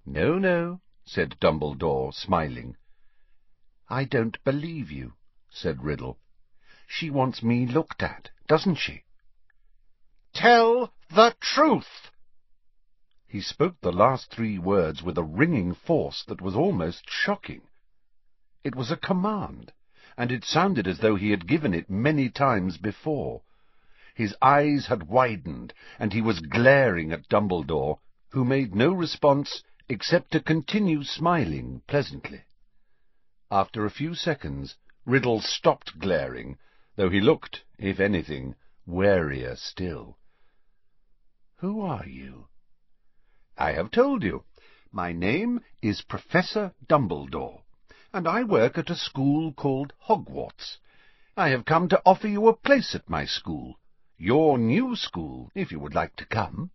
"No, 0.06 0.38
no," 0.38 0.80
said 1.06 1.40
Dumbledore, 1.40 2.14
smiling. 2.14 2.78
"I 3.90 4.04
don't 4.04 4.38
believe 4.44 4.92
you," 4.92 5.16
said 5.50 5.84
Riddle. 5.84 6.20
"She 6.86 7.10
wants 7.10 7.42
me 7.42 7.66
looked 7.66 8.04
at, 8.04 8.30
doesn't 8.48 8.76
she?" 8.76 9.06
"Tell 10.34 10.94
the 11.10 11.36
truth!" 11.40 12.12
He 13.28 13.42
spoke 13.42 13.82
the 13.82 13.92
last 13.92 14.30
three 14.30 14.60
words 14.60 15.02
with 15.02 15.18
a 15.18 15.24
ringing 15.24 15.74
force 15.74 16.24
that 16.26 16.42
was 16.44 16.56
almost 16.56 17.10
shocking. 17.10 17.64
It 18.64 18.76
was 18.76 18.92
a 18.92 18.96
command, 18.98 19.74
and 20.16 20.32
it 20.32 20.44
sounded 20.46 20.86
as 20.86 21.00
though 21.00 21.16
he 21.16 21.32
had 21.32 21.48
given 21.48 21.74
it 21.74 21.90
many 21.90 22.30
times 22.30 22.78
before. 22.78 23.42
His 24.18 24.36
eyes 24.42 24.88
had 24.88 25.04
widened, 25.10 25.76
and 26.00 26.12
he 26.12 26.24
was 26.24 26.40
glaring 26.40 27.12
at 27.12 27.30
Dumbledore, 27.30 28.00
who 28.32 28.44
made 28.44 28.74
no 28.74 28.92
response 28.92 29.62
except 29.90 30.32
to 30.32 30.40
continue 30.40 31.04
smiling 31.04 31.84
pleasantly. 31.86 32.42
After 33.52 33.86
a 33.86 33.92
few 33.92 34.16
seconds, 34.16 34.76
Riddle 35.06 35.40
stopped 35.40 36.00
glaring, 36.00 36.58
though 36.96 37.12
he 37.12 37.22
looked, 37.22 37.64
if 37.78 38.00
anything, 38.00 38.56
warier 38.88 39.56
still. 39.56 40.18
"Who 41.58 41.82
are 41.82 42.08
you?" 42.08 42.48
"I 43.56 43.74
have 43.74 43.92
told 43.92 44.24
you. 44.24 44.46
My 44.92 45.12
name 45.12 45.62
is 45.84 46.02
Professor 46.02 46.74
Dumbledore, 46.88 47.62
and 48.12 48.28
I 48.28 48.42
work 48.42 48.80
at 48.80 48.90
a 48.90 48.96
school 48.96 49.54
called 49.54 49.94
Hogwarts. 50.08 50.80
I 51.38 51.50
have 51.50 51.66
come 51.66 51.88
to 51.90 52.02
offer 52.04 52.28
you 52.28 52.48
a 52.48 52.58
place 52.58 52.96
at 52.96 53.08
my 53.08 53.24
school, 53.26 53.78
your 54.18 54.58
new 54.58 54.96
school, 54.96 55.52
if 55.54 55.72
you 55.72 55.80
would 55.80 55.94
like 55.94 56.16
to 56.16 56.26
come. 56.26 56.72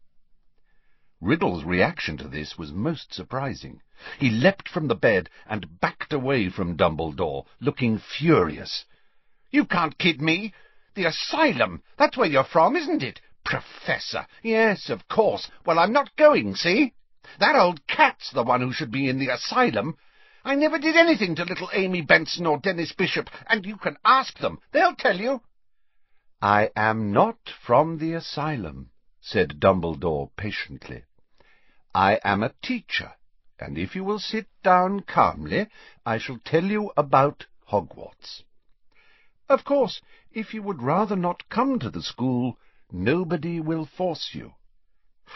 Riddle's 1.21 1.65
reaction 1.65 2.17
to 2.17 2.29
this 2.29 2.57
was 2.57 2.73
most 2.73 3.13
surprising. 3.13 3.81
He 4.19 4.31
leapt 4.31 4.69
from 4.69 4.89
the 4.89 4.95
bed 4.95 5.29
and 5.47 5.81
backed 5.81 6.13
away 6.13 6.49
from 6.49 6.77
Dumbledore, 6.77 7.47
looking 7.61 7.99
furious. 7.99 8.85
"You 9.51 9.65
can't 9.65 9.99
kid 9.99 10.21
me! 10.21 10.55
The 10.95 11.05
asylum! 11.05 11.83
That's 11.97 12.17
where 12.17 12.29
you're 12.29 12.45
from, 12.45 12.77
isn't 12.77 13.03
it? 13.03 13.21
Professor! 13.45 14.27
Yes, 14.43 14.89
of 14.89 15.09
course. 15.09 15.51
Well, 15.67 15.79
I'm 15.79 15.93
not 15.93 16.15
going, 16.17 16.55
see? 16.55 16.95
That 17.39 17.57
old 17.57 17.87
cat's 17.87 18.31
the 18.31 18.45
one 18.45 18.61
who 18.61 18.73
should 18.73 18.93
be 18.93 19.09
in 19.09 19.19
the 19.19 19.29
asylum. 19.29 19.97
I 20.45 20.55
never 20.55 20.79
did 20.79 20.97
anything 20.97 21.35
to 21.37 21.45
little 21.45 21.71
Amy 21.73 22.03
Benson 22.03 22.47
or 22.47 22.59
Dennis 22.59 22.93
Bishop, 22.93 23.31
and 23.49 23.67
you 23.67 23.77
can 23.77 23.97
ask 24.05 24.39
them. 24.39 24.61
They'll 24.73 24.95
tell 24.95 25.19
you." 25.19 25.43
"I 26.45 26.73
am 26.75 27.13
not 27.13 27.49
from 27.49 27.99
the 27.99 28.15
asylum," 28.15 28.91
said 29.21 29.61
Dumbledore 29.61 30.33
patiently. 30.37 31.05
I 31.95 32.19
am 32.25 32.43
a 32.43 32.53
teacher, 32.61 33.13
and 33.61 33.79
if 33.79 33.95
you 33.95 34.03
will 34.03 34.19
sit 34.19 34.49
down 34.65 35.03
calmly, 35.03 35.69
I 36.05 36.19
shall 36.19 36.39
tell 36.39 36.65
you 36.65 36.91
about 36.97 37.47
Hogwarts. 37.69 38.43
Of 39.49 39.63
course, 39.63 40.03
if 40.33 40.53
you 40.53 40.65
would 40.65 40.83
rather 40.83 41.15
not 41.15 41.49
come 41.49 41.79
to 41.79 41.89
the 41.91 42.03
school, 42.03 42.59
nobody 42.91 43.61
will 43.61 43.87
force 43.87 44.35
you. 44.35 44.55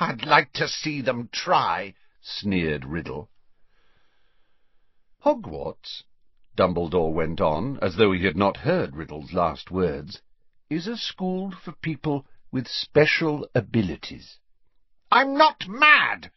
I'd 0.01 0.25
like 0.27 0.53
to 0.55 0.67
see 0.67 1.03
them 1.03 1.29
try, 1.31 1.95
sneered 2.21 2.85
Riddle. 2.85 3.31
Hogwarts, 5.21 6.03
Dumbledore 6.57 7.13
went 7.15 7.41
on, 7.41 7.79
as 7.79 7.95
though 7.95 8.11
he 8.11 8.25
had 8.25 8.37
not 8.37 8.57
heard 8.57 8.97
Riddle's 8.97 9.33
last 9.33 9.71
words, 9.71 10.21
is 10.69 10.87
a 10.87 10.97
school 10.97 11.53
for 11.65 11.73
people 11.73 12.27
with 12.51 12.67
special 12.67 13.49
abilities. 13.55 14.39
I'm 15.11 15.37
not 15.37 15.69
mad, 15.69 16.31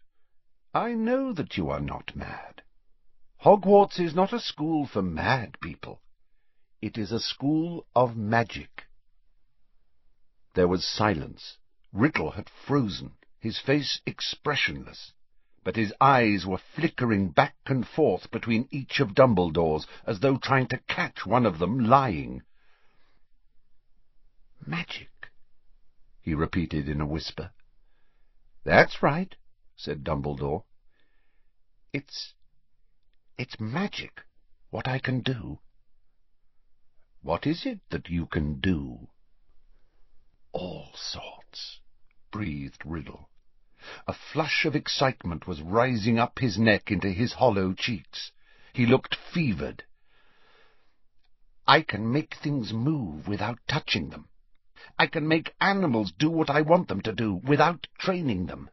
I 0.74 0.94
know 0.94 1.34
that 1.34 1.58
you 1.58 1.72
are 1.72 1.80
not 1.80 2.16
mad. 2.16 2.62
Hogwarts 3.44 4.00
is 4.00 4.14
not 4.14 4.34
a 4.34 4.40
school 4.40 4.86
for 4.86 5.02
mad 5.02 5.60
people. 5.62 6.02
It 6.80 6.98
is 6.98 7.12
a 7.12 7.20
school 7.20 7.88
of 7.96 8.16
magic. 8.16 8.84
There 10.54 10.68
was 10.68 10.88
silence. 10.88 11.58
Riddle 11.92 12.32
had 12.32 12.50
frozen, 12.50 13.14
his 13.40 13.60
face 13.60 14.00
expressionless. 14.06 15.14
but 15.64 15.76
his 15.76 15.94
eyes 16.00 16.46
were 16.46 16.58
flickering 16.76 17.30
back 17.30 17.56
and 17.66 17.88
forth 17.88 18.32
between 18.32 18.68
each 18.72 19.00
of 19.00 19.14
Dumbledore's, 19.14 19.86
as 20.06 20.20
though 20.20 20.38
trying 20.38 20.68
to 20.68 20.80
catch 20.88 21.26
one 21.26 21.46
of 21.46 21.60
them 21.60 21.80
lying. 21.80 22.42
Magic, 24.66 25.32
he 26.22 26.34
repeated 26.34 26.88
in 26.88 27.02
a 27.02 27.06
whisper. 27.06 27.52
That's 28.64 29.02
right, 29.02 29.36
said 29.76 30.04
Dumbledore. 30.04 30.64
It's... 31.92 32.34
it's 33.38 33.60
magic, 33.60 34.22
what 34.70 34.88
I 34.88 35.00
can 35.00 35.22
do. 35.22 35.60
What 37.22 37.48
is 37.48 37.66
it 37.66 37.80
that 37.90 38.10
you 38.10 38.28
can 38.28 38.60
do? 38.60 39.10
All 40.52 40.92
sorts, 40.94 41.80
breathed 42.32 42.86
Riddle. 42.86 43.30
A 44.08 44.14
flush 44.14 44.66
of 44.66 44.76
excitement 44.76 45.48
was 45.48 45.62
rising 45.62 46.20
up 46.20 46.40
his 46.40 46.58
neck 46.58 46.92
into 46.92 47.10
his 47.10 47.34
hollow 47.34 47.74
cheeks. 47.74 48.32
He 48.74 48.86
looked 48.86 49.16
fevered. 49.16 49.84
I 51.68 51.82
can 51.82 52.12
make 52.12 52.36
things 52.36 52.72
move 52.74 53.28
without 53.28 53.60
touching 53.68 54.10
them. 54.10 54.29
I 54.98 55.08
can 55.08 55.28
make 55.28 55.56
animals 55.60 56.12
do 56.12 56.30
what 56.30 56.50
I 56.50 56.62
want 56.62 56.88
them 56.88 57.02
to 57.02 57.12
do 57.14 57.34
without 57.34 57.88
training 57.98 58.46
them. 58.46 58.70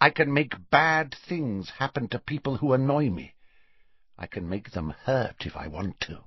I 0.00 0.10
can 0.10 0.32
make 0.32 0.70
bad 0.70 1.14
things 1.14 1.70
happen 1.70 2.08
to 2.08 2.18
people 2.18 2.58
who 2.58 2.72
annoy 2.72 3.10
me. 3.10 3.34
I 4.18 4.26
can 4.26 4.48
make 4.48 4.70
them 4.72 4.90
hurt 4.90 5.46
if 5.46 5.56
I 5.56 5.66
want 5.66 5.98
to. 6.00 6.24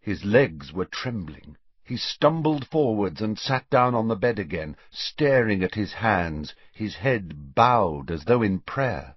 His 0.00 0.24
legs 0.24 0.72
were 0.72 0.86
trembling. 0.86 1.58
He 1.84 1.96
stumbled 1.96 2.66
forwards 2.68 3.20
and 3.20 3.38
sat 3.38 3.68
down 3.68 3.94
on 3.94 4.08
the 4.08 4.16
bed 4.16 4.38
again, 4.38 4.76
staring 4.90 5.62
at 5.62 5.74
his 5.74 5.92
hands, 5.92 6.54
his 6.72 6.94
head 6.96 7.54
bowed 7.54 8.10
as 8.10 8.24
though 8.24 8.42
in 8.42 8.60
prayer. 8.60 9.16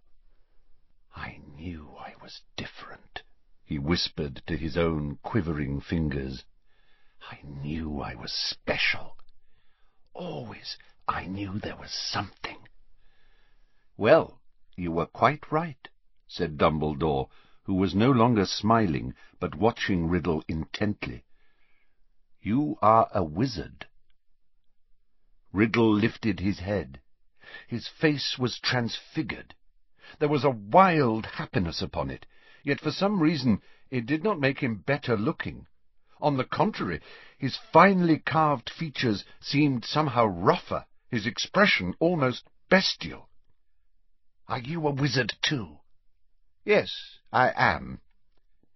I 1.16 1.40
knew 1.56 1.96
I 1.98 2.16
was 2.22 2.42
different, 2.58 3.24
he 3.64 3.80
whispered 3.80 4.42
to 4.48 4.58
his 4.58 4.76
own 4.78 5.18
quivering 5.24 5.80
fingers. 5.80 6.44
I 7.32 7.40
knew 7.44 8.02
I 8.02 8.16
was 8.16 8.34
special. 8.34 9.18
Always 10.14 10.78
I 11.08 11.26
knew 11.26 11.58
there 11.58 11.78
was 11.78 11.92
something. 11.92 12.68
Well, 13.96 14.42
you 14.76 14.92
were 14.92 15.06
quite 15.06 15.52
right, 15.52 15.88
said 16.28 16.58
Dumbledore, 16.58 17.30
who 17.64 17.76
was 17.76 17.96
no 17.96 18.12
longer 18.12 18.46
smiling, 18.46 19.14
but 19.40 19.56
watching 19.56 20.10
Riddle 20.10 20.44
intently. 20.50 21.24
You 22.42 22.78
are 22.82 23.08
a 23.14 23.24
wizard. 23.24 23.88
Riddle 25.54 25.94
lifted 25.94 26.42
his 26.42 26.60
head. 26.60 27.00
His 27.68 27.88
face 27.88 28.38
was 28.38 28.60
transfigured. 28.60 29.56
There 30.20 30.28
was 30.28 30.44
a 30.44 30.50
wild 30.50 31.26
happiness 31.26 31.82
upon 31.82 32.10
it, 32.10 32.26
yet 32.64 32.82
for 32.82 32.92
some 32.92 33.22
reason 33.22 33.62
it 33.90 34.06
did 34.06 34.24
not 34.24 34.40
make 34.42 34.60
him 34.60 34.76
better 34.76 35.16
looking. 35.16 35.68
On 36.24 36.38
the 36.38 36.46
contrary, 36.46 37.02
his 37.38 37.58
finely 37.58 38.18
carved 38.18 38.70
features 38.70 39.26
seemed 39.42 39.84
somehow 39.84 40.26
rougher, 40.28 40.86
his 41.12 41.26
expression 41.28 41.96
almost 42.00 42.48
bestial. 42.70 43.28
Are 44.48 44.62
you 44.62 44.88
a 44.88 44.92
wizard 44.92 45.34
too? 45.42 45.82
Yes, 46.64 47.20
I 47.34 47.52
am. 47.58 48.00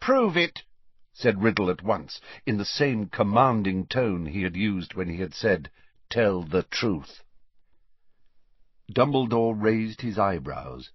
Prove 0.01 0.35
it, 0.35 0.63
said 1.13 1.41
Riddle 1.41 1.69
at 1.69 1.81
once, 1.81 2.19
in 2.45 2.57
the 2.57 2.65
same 2.65 3.07
commanding 3.07 3.87
tone 3.87 4.25
he 4.25 4.43
had 4.43 4.57
used 4.57 4.95
when 4.95 5.07
he 5.07 5.21
had 5.21 5.33
said, 5.33 5.71
Tell 6.09 6.43
the 6.43 6.63
truth. 6.63 7.23
Dumbledore 8.91 9.55
raised 9.55 10.01
his 10.01 10.19
eyebrows. 10.19 10.91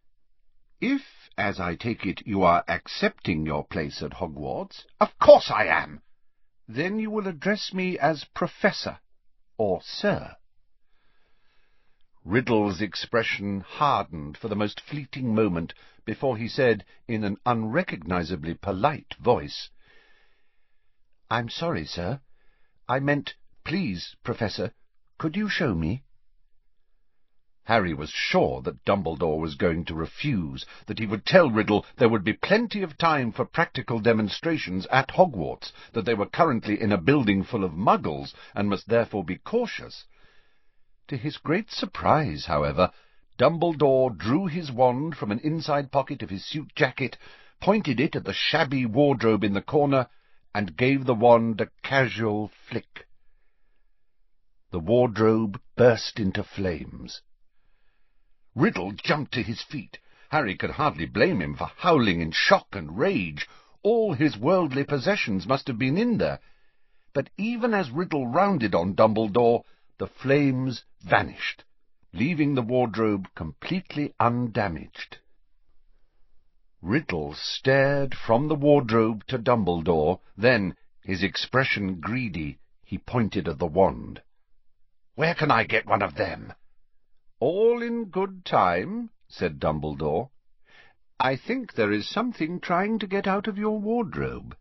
If, 0.82 1.30
as 1.38 1.58
I 1.58 1.76
take 1.76 2.04
it, 2.04 2.26
you 2.26 2.42
are 2.42 2.62
accepting 2.68 3.46
your 3.46 3.64
place 3.64 4.02
at 4.02 4.12
Hogwarts... 4.12 4.84
Of 5.00 5.18
course 5.18 5.50
I 5.50 5.64
am. 5.64 6.02
Then 6.74 6.98
you 6.98 7.10
will 7.10 7.28
address 7.28 7.74
me 7.74 7.98
as 7.98 8.24
Professor, 8.24 9.00
or 9.58 9.82
Sir. 9.82 10.36
Riddle's 12.24 12.80
expression 12.80 13.60
hardened 13.60 14.38
for 14.38 14.48
the 14.48 14.56
most 14.56 14.80
fleeting 14.80 15.34
moment 15.34 15.74
before 16.06 16.38
he 16.38 16.48
said, 16.48 16.86
in 17.06 17.24
an 17.24 17.36
unrecognizably 17.44 18.54
polite 18.54 19.12
voice, 19.20 19.68
I'm 21.30 21.50
sorry, 21.50 21.84
sir. 21.84 22.22
I 22.88 23.00
meant, 23.00 23.34
please, 23.64 24.16
Professor, 24.24 24.72
could 25.18 25.36
you 25.36 25.50
show 25.50 25.74
me? 25.74 26.04
Harry 27.66 27.94
was 27.94 28.10
sure 28.10 28.60
that 28.60 28.84
Dumbledore 28.84 29.38
was 29.38 29.54
going 29.54 29.84
to 29.84 29.94
refuse, 29.94 30.66
that 30.86 30.98
he 30.98 31.06
would 31.06 31.24
tell 31.24 31.48
Riddle 31.48 31.86
there 31.96 32.08
would 32.08 32.24
be 32.24 32.32
plenty 32.32 32.82
of 32.82 32.98
time 32.98 33.30
for 33.30 33.44
practical 33.44 34.00
demonstrations 34.00 34.84
at 34.86 35.12
Hogwarts, 35.12 35.72
that 35.92 36.04
they 36.04 36.14
were 36.14 36.26
currently 36.26 36.80
in 36.80 36.90
a 36.90 36.98
building 36.98 37.44
full 37.44 37.62
of 37.62 37.70
muggles, 37.72 38.34
and 38.52 38.68
must 38.68 38.88
therefore 38.88 39.22
be 39.24 39.36
cautious. 39.36 40.06
To 41.06 41.16
his 41.16 41.36
great 41.36 41.70
surprise, 41.70 42.46
however, 42.46 42.90
Dumbledore 43.38 44.10
drew 44.10 44.46
his 44.48 44.72
wand 44.72 45.16
from 45.16 45.30
an 45.30 45.38
inside 45.38 45.92
pocket 45.92 46.20
of 46.24 46.30
his 46.30 46.44
suit 46.44 46.74
jacket, 46.74 47.16
pointed 47.60 48.00
it 48.00 48.16
at 48.16 48.24
the 48.24 48.34
shabby 48.34 48.86
wardrobe 48.86 49.44
in 49.44 49.52
the 49.52 49.62
corner, 49.62 50.08
and 50.52 50.76
gave 50.76 51.04
the 51.04 51.14
wand 51.14 51.60
a 51.60 51.70
casual 51.84 52.48
flick. 52.68 53.06
The 54.72 54.80
wardrobe 54.80 55.60
burst 55.76 56.18
into 56.18 56.42
flames. 56.42 57.22
Riddle 58.54 58.92
jumped 58.92 59.32
to 59.32 59.42
his 59.42 59.62
feet. 59.62 59.98
Harry 60.30 60.54
could 60.56 60.72
hardly 60.72 61.06
blame 61.06 61.40
him 61.40 61.56
for 61.56 61.70
howling 61.78 62.20
in 62.20 62.32
shock 62.32 62.76
and 62.76 62.98
rage. 62.98 63.48
All 63.82 64.12
his 64.12 64.36
worldly 64.36 64.84
possessions 64.84 65.46
must 65.46 65.66
have 65.68 65.78
been 65.78 65.96
in 65.96 66.18
there. 66.18 66.38
But 67.14 67.30
even 67.38 67.72
as 67.72 67.90
Riddle 67.90 68.26
rounded 68.26 68.74
on 68.74 68.94
Dumbledore, 68.94 69.64
the 69.96 70.06
flames 70.06 70.84
vanished, 71.00 71.64
leaving 72.12 72.54
the 72.54 72.60
wardrobe 72.60 73.26
completely 73.34 74.12
undamaged. 74.20 75.16
Riddle 76.82 77.32
stared 77.32 78.14
from 78.14 78.48
the 78.48 78.54
wardrobe 78.54 79.24
to 79.28 79.38
Dumbledore, 79.38 80.20
then, 80.36 80.76
his 81.02 81.22
expression 81.22 82.00
greedy, 82.00 82.58
he 82.84 82.98
pointed 82.98 83.48
at 83.48 83.58
the 83.58 83.66
wand. 83.66 84.20
"Where 85.14 85.34
can 85.34 85.50
I 85.50 85.64
get 85.64 85.86
one 85.86 86.02
of 86.02 86.16
them?" 86.16 86.52
"All 87.44 87.82
in 87.82 88.04
good 88.04 88.44
time," 88.44 89.10
said 89.26 89.58
Dumbledore. 89.58 90.30
"I 91.18 91.34
think 91.34 91.72
there 91.72 91.90
is 91.90 92.08
something 92.08 92.60
trying 92.60 93.00
to 93.00 93.06
get 93.08 93.26
out 93.26 93.48
of 93.48 93.58
your 93.58 93.80
wardrobe." 93.80 94.56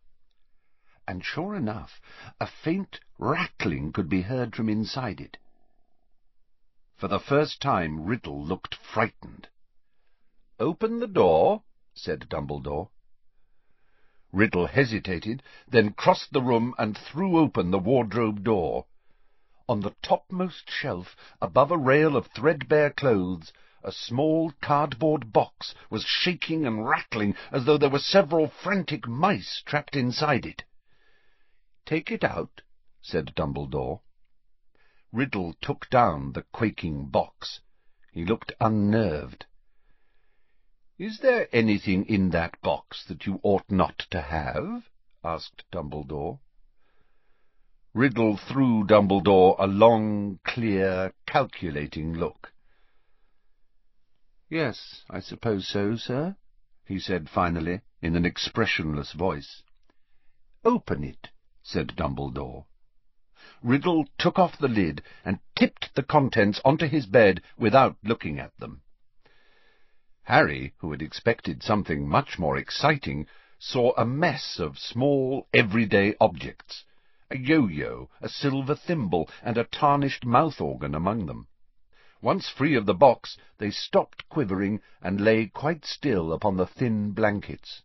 And 1.08 1.24
sure 1.24 1.54
enough, 1.54 2.02
a 2.39 2.48
faint 2.48 3.00
rattling 3.20 3.91
could 3.94 4.10
be 4.10 4.24
heard 4.24 4.56
from 4.56 4.67
inside 4.67 5.22
it. 5.22 5.38
For 6.98 7.08
the 7.08 7.20
first 7.20 7.62
time 7.62 8.04
Riddle 8.04 8.44
looked 8.44 8.74
frightened. 8.74 9.48
"Open 10.60 10.98
the 10.98 11.08
door," 11.08 11.62
said 11.94 12.28
Dumbledore. 12.30 12.89
Riddle 14.32 14.65
hesitated, 14.65 15.44
then 15.67 15.94
crossed 15.94 16.34
the 16.34 16.41
room 16.41 16.74
and 16.80 16.98
threw 16.98 17.38
open 17.38 17.70
the 17.70 17.78
wardrobe 17.78 18.44
door. 18.44 18.88
On 19.71 19.79
the 19.79 19.95
topmost 20.01 20.69
shelf, 20.69 21.15
above 21.41 21.71
a 21.71 21.77
rail 21.77 22.17
of 22.17 22.27
threadbare 22.27 22.89
clothes, 22.89 23.53
a 23.81 23.91
small 23.93 24.51
cardboard 24.60 25.31
box 25.31 25.73
was 25.89 26.03
shaking 26.03 26.67
and 26.67 26.86
rattling 26.86 27.38
as 27.53 27.63
though 27.63 27.77
there 27.77 27.89
were 27.89 27.97
several 27.97 28.49
frantic 28.49 29.07
mice 29.07 29.62
trapped 29.65 29.95
inside 29.95 30.45
it. 30.45 30.65
"Take 31.86 32.12
it 32.12 32.25
out," 32.25 32.62
said 33.01 33.34
Dumbledore. 33.34 34.01
Riddle 35.13 35.53
took 35.62 35.89
down 35.89 36.34
the 36.34 36.43
quaking 36.43 37.05
box. 37.07 37.62
He 38.12 38.25
looked 38.25 38.51
unnerved. 38.60 39.45
"Is 40.97 41.19
there 41.19 41.47
anything 41.55 42.05
in 42.07 42.31
that 42.31 42.60
box 42.62 43.05
that 43.05 43.25
you 43.25 43.39
ought 43.41 43.71
not 43.71 43.99
to 44.10 44.19
have?" 44.19 44.89
asked 45.23 45.63
Dumbledore. 45.71 46.39
Riddle 47.93 48.38
threw 48.38 48.86
Dumbledore 48.86 49.58
a 49.60 49.67
long, 49.67 50.39
clear, 50.45 51.13
calculating 51.25 52.13
look. 52.13 52.54
"Yes, 54.49 55.04
I 55.10 55.19
suppose 55.19 55.67
so, 55.67 55.97
sir," 55.97 56.38
he 56.86 56.99
said 56.99 57.30
finally, 57.30 57.82
in 58.01 58.15
an 58.15 58.25
expressionless 58.25 59.12
voice. 59.12 59.63
"Open 60.63 61.04
it," 61.04 61.32
said 61.62 61.97
Dumbledore. 61.97 62.65
Riddle 63.62 64.06
took 64.17 64.39
off 64.39 64.58
the 64.58 64.69
lid 64.69 65.04
and 65.25 65.41
tipped 65.54 65.93
the 65.93 66.04
contents 66.04 66.62
onto 66.63 66.88
his 66.88 67.06
bed 67.06 67.41
without 67.58 67.97
looking 68.04 68.39
at 68.39 68.56
them. 68.58 68.84
Harry, 70.23 70.73
who 70.77 70.91
had 70.91 71.01
expected 71.01 71.62
something 71.62 72.08
much 72.08 72.39
more 72.39 72.56
exciting, 72.56 73.27
saw 73.60 73.91
a 73.97 74.06
mess 74.06 74.60
of 74.60 74.80
small, 74.80 75.49
everyday 75.54 76.15
objects, 76.21 76.86
a 77.32 77.38
yo-yo, 77.38 78.10
a 78.20 78.28
silver 78.28 78.76
thimble, 78.76 79.30
and 79.41 79.58
a 79.58 79.63
tarnished 79.63 80.26
mouth-organ 80.26 80.94
among 80.94 81.28
them. 81.28 81.48
Once 82.22 82.50
free 82.50 82.76
of 82.76 82.86
the 82.86 82.94
box, 82.94 83.38
they 83.58 83.72
stopped 83.72 84.28
quivering 84.28 84.82
and 85.02 85.22
lay 85.22 85.48
quite 85.48 85.86
still 85.86 86.34
upon 86.34 86.58
the 86.58 86.67
thin 86.67 87.12
blankets. 87.12 87.84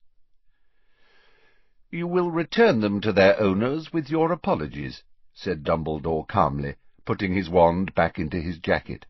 "You 1.93 2.09
will 2.09 2.33
return 2.33 2.81
them 2.81 3.01
to 3.03 3.13
their 3.13 3.39
owners 3.41 3.93
with 3.93 4.11
your 4.11 4.33
apologies," 4.33 5.05
said 5.33 5.63
Dumbledore 5.63 6.27
calmly, 6.27 6.75
putting 7.05 7.33
his 7.35 7.49
wand 7.49 7.95
back 7.95 8.19
into 8.19 8.41
his 8.41 8.59
jacket. 8.59 9.07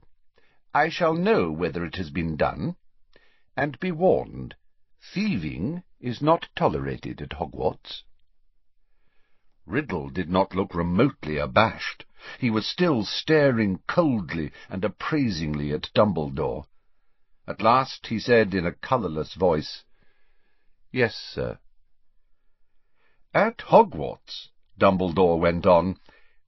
"I 0.75 0.91
shall 0.91 1.15
know 1.15 1.51
whether 1.51 1.83
it 1.83 1.97
has 1.97 2.11
been 2.11 2.37
done. 2.37 2.77
And 3.57 3.81
be 3.81 3.91
warned, 3.91 4.55
thieving 5.01 5.83
is 5.99 6.21
not 6.21 6.47
tolerated 6.55 7.23
at 7.23 7.33
Hogwarts." 7.33 8.03
Riddle 9.69 10.11
did 10.11 10.31
not 10.31 10.55
look 10.55 10.77
remotely 10.77 11.39
abashed. 11.39 12.05
He 12.39 12.51
was 12.51 12.65
still 12.69 13.03
staring 13.05 13.81
coldly 13.89 14.53
and 14.69 14.85
appraisingly 14.85 15.73
at 15.73 15.91
Dumbledore. 15.93 16.67
At 17.49 17.61
last 17.61 18.07
he 18.07 18.21
said 18.21 18.55
in 18.55 18.65
a 18.65 18.71
colourless 18.71 19.35
voice, 19.35 19.83
"Yes, 20.93 21.17
sir." 21.17 21.59
"At 23.35 23.59
Hogwarts," 23.63 24.51
Dumbledore 24.79 25.41
went 25.41 25.67
on, 25.67 25.99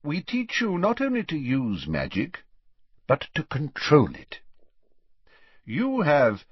"we 0.05 0.21
teach 0.21 0.61
you 0.61 0.79
not 0.79 1.01
only 1.01 1.25
to 1.25 1.37
use 1.37 1.89
magic, 1.89 2.45
but 3.09 3.27
to 3.35 3.43
control 3.43 4.15
it. 4.15 4.39
You 5.65 6.03
have, 6.03 6.45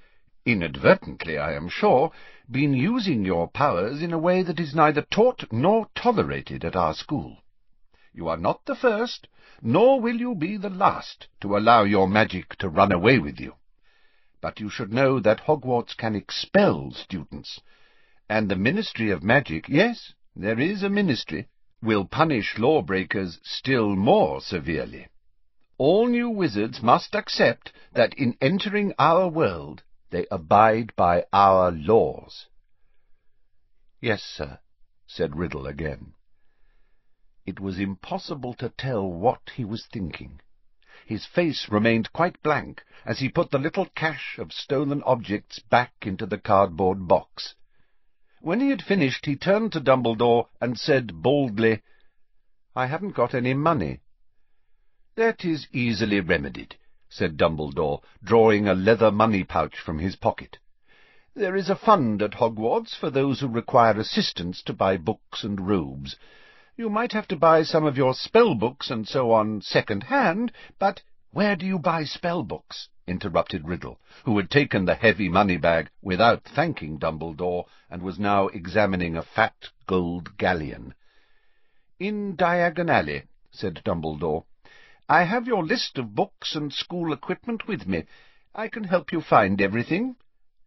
inadvertently 0.45 1.39
I 1.39 1.53
am 1.55 1.69
sure, 1.69 2.11
been 2.51 2.73
using 2.75 3.25
your 3.25 3.49
powers 3.49 4.03
in 4.03 4.13
a 4.13 4.19
way 4.19 4.43
that 4.43 4.61
is 4.61 4.75
neither 4.75 5.03
taught 5.03 5.45
nor 5.51 5.89
tolerated 5.95 6.65
at 6.65 6.77
our 6.77 6.95
school. 6.95 7.39
You 8.13 8.29
are 8.29 8.37
not 8.37 8.65
the 8.65 8.77
first, 8.77 9.29
nor 9.61 10.01
will 10.01 10.17
you 10.17 10.35
be 10.35 10.57
the 10.57 10.71
last, 10.71 11.29
to 11.41 11.57
allow 11.57 11.83
your 11.83 12.09
magic 12.09 12.57
to 12.57 12.69
run 12.69 12.93
away 12.93 13.19
with 13.19 13.41
you. 13.41 13.55
But 14.41 14.61
you 14.61 14.71
should 14.71 14.93
know 14.93 15.19
that 15.21 15.41
Hogwarts 15.41 15.97
can 15.97 16.15
expel 16.15 16.93
students, 16.93 17.61
and 18.29 18.49
the 18.49 18.57
Ministry 18.57 19.11
of 19.11 19.23
Magic, 19.23 19.69
yes, 19.69 20.13
there 20.35 20.61
is 20.61 20.83
a 20.83 20.89
ministry, 20.89 21.49
will 21.83 22.05
punish 22.05 22.59
lawbreakers 22.59 23.41
still 23.43 23.97
more 23.97 24.41
severely. 24.41 25.09
All 25.79 26.07
new 26.07 26.31
wizards 26.31 26.83
must 26.83 27.15
accept 27.15 27.73
that 27.93 28.15
in 28.15 28.37
entering 28.41 28.95
our 28.99 29.29
world 29.29 29.83
they 30.11 30.27
abide 30.31 30.95
by 30.97 31.25
our 31.33 31.71
laws. 31.71 32.47
Yes, 34.01 34.23
sir, 34.23 34.61
said 35.07 35.37
Riddle 35.37 35.67
again. 35.67 36.15
It 37.45 37.61
was 37.61 37.79
impossible 37.79 38.55
to 38.55 38.69
tell 38.71 39.09
what 39.09 39.51
he 39.55 39.65
was 39.65 39.87
thinking. 39.87 40.41
His 41.07 41.25
face 41.25 41.69
remained 41.69 42.13
quite 42.13 42.43
blank 42.43 42.83
as 43.05 43.21
he 43.21 43.29
put 43.29 43.53
the 43.53 43.59
little 43.59 43.87
cache 43.95 44.39
of 44.39 44.53
stolen 44.53 45.03
objects 45.05 45.61
back 45.61 45.93
into 46.03 46.27
the 46.27 46.39
cardboard 46.39 47.07
box. 47.07 47.55
When 48.41 48.61
he 48.61 48.71
had 48.71 48.83
finished, 48.83 49.27
he 49.27 49.37
turned 49.37 49.73
to 49.73 49.81
Dumbledore 49.81 50.49
and 50.61 50.79
said 50.79 51.23
boldly, 51.23 51.83
I 52.75 52.87
haven't 52.87 53.15
got 53.15 53.35
any 53.35 53.55
money. 53.55 54.01
That 55.15 55.45
is 55.45 55.69
easily 55.73 56.21
remedied, 56.21 56.77
said 57.19 57.39
Dumbledore, 57.39 58.03
drawing 58.23 58.69
a 58.69 58.75
leather 58.75 59.11
money 59.11 59.43
pouch 59.43 59.79
from 59.79 59.99
his 60.01 60.17
pocket. 60.17 60.59
There 61.35 61.57
is 61.57 61.71
a 61.71 61.75
fund 61.75 62.21
at 62.21 62.35
Hogwarts 62.35 62.95
for 62.95 63.09
those 63.09 63.41
who 63.41 63.49
require 63.49 63.99
assistance 63.99 64.63
to 64.65 64.75
buy 64.75 64.99
books 64.99 65.43
and 65.43 65.67
robes, 65.67 66.17
you 66.77 66.91
might 66.91 67.13
have 67.13 67.27
to 67.29 67.37
buy 67.37 67.63
some 67.63 67.87
of 67.87 67.97
your 67.97 68.13
spell-books 68.13 68.91
and 68.91 69.09
so 69.09 69.33
on 69.33 69.63
second-hand, 69.63 70.53
but— 70.79 71.01
"Where 71.31 71.57
do 71.57 71.65
you 71.65 71.79
buy 71.79 72.05
spell-books?" 72.05 72.91
interrupted 73.07 73.67
Riddle, 73.67 73.99
who 74.27 74.37
had 74.37 74.51
taken 74.51 74.85
the 74.85 74.95
heavy 74.95 75.31
money-bag 75.31 75.89
without 76.03 76.45
thanking 76.45 76.99
Dumbledore, 76.99 77.65
and 77.89 78.03
was 78.03 78.19
now 78.19 78.49
examining 78.49 79.17
a 79.17 79.23
fat 79.23 79.71
gold 79.87 80.37
galleon. 80.37 80.93
"In 81.99 82.37
Diagon 82.37 82.91
Alley," 82.91 83.23
said 83.51 83.81
Dumbledore. 83.87 84.45
"I 85.09 85.23
have 85.23 85.47
your 85.47 85.65
list 85.65 85.99
of 85.99 86.17
books 86.17 86.57
and 86.57 86.73
school 86.75 87.13
equipment 87.13 87.69
with 87.69 87.87
me. 87.87 88.07
I 88.57 88.67
can 88.67 88.83
help 88.83 89.13
you 89.13 89.21
find 89.21 89.61
everything. 89.63 90.17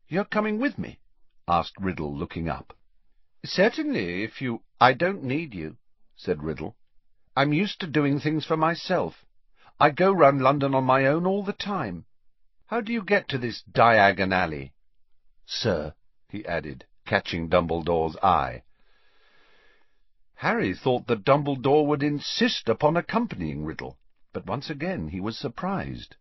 You're 0.07 0.23
coming 0.23 0.59
with 0.59 0.77
me?" 0.77 0.99
asked 1.45 1.75
Riddle, 1.77 2.15
looking 2.15 2.47
up. 2.47 2.73
"Certainly, 3.43 4.23
if 4.23 4.41
you—" 4.41 4.63
"I 4.79 4.93
don't 4.93 5.23
need 5.23 5.53
you 5.53 5.75
said 6.15 6.41
Riddle. 6.41 6.77
I'm 7.35 7.51
used 7.51 7.81
to 7.81 7.87
doing 7.87 8.17
things 8.21 8.45
for 8.45 8.55
myself. 8.55 9.25
I 9.77 9.89
go 9.89 10.09
round 10.13 10.41
London 10.41 10.73
on 10.73 10.85
my 10.85 11.05
own 11.05 11.25
all 11.25 11.43
the 11.43 11.51
time. 11.51 12.05
How 12.67 12.79
do 12.79 12.93
you 12.93 13.03
get 13.03 13.27
to 13.29 13.37
this 13.37 13.61
Diagon 13.63 14.31
Alley? 14.31 14.71
Sir, 15.45 15.93
he 16.29 16.45
added, 16.45 16.85
catching 17.05 17.49
Dumbledore's 17.49 18.15
eye. 18.23 18.63
Harry 20.35 20.73
thought 20.73 21.07
that 21.07 21.25
Dumbledore 21.25 21.85
would 21.87 22.03
insist 22.03 22.69
upon 22.69 22.95
accompanying 22.95 23.65
Riddle, 23.65 23.97
but 24.31 24.45
once 24.45 24.69
again 24.69 25.07
he 25.07 25.19
was 25.19 25.37
surprised. 25.37 26.15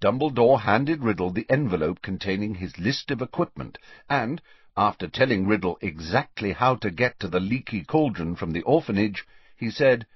Dumbledore 0.00 0.60
handed 0.60 1.02
Riddle 1.02 1.30
the 1.30 1.46
envelope 1.48 2.02
containing 2.02 2.54
his 2.54 2.78
list 2.78 3.10
of 3.10 3.20
equipment, 3.20 3.78
and, 4.08 4.40
after 4.76 5.08
telling 5.08 5.46
Riddle 5.46 5.78
exactly 5.80 6.52
how 6.52 6.76
to 6.76 6.90
get 6.90 7.18
to 7.20 7.28
the 7.28 7.40
leaky 7.40 7.84
cauldron 7.84 8.36
from 8.36 8.52
the 8.52 8.62
orphanage, 8.62 9.26
he 9.56 9.70
said, 9.70 10.06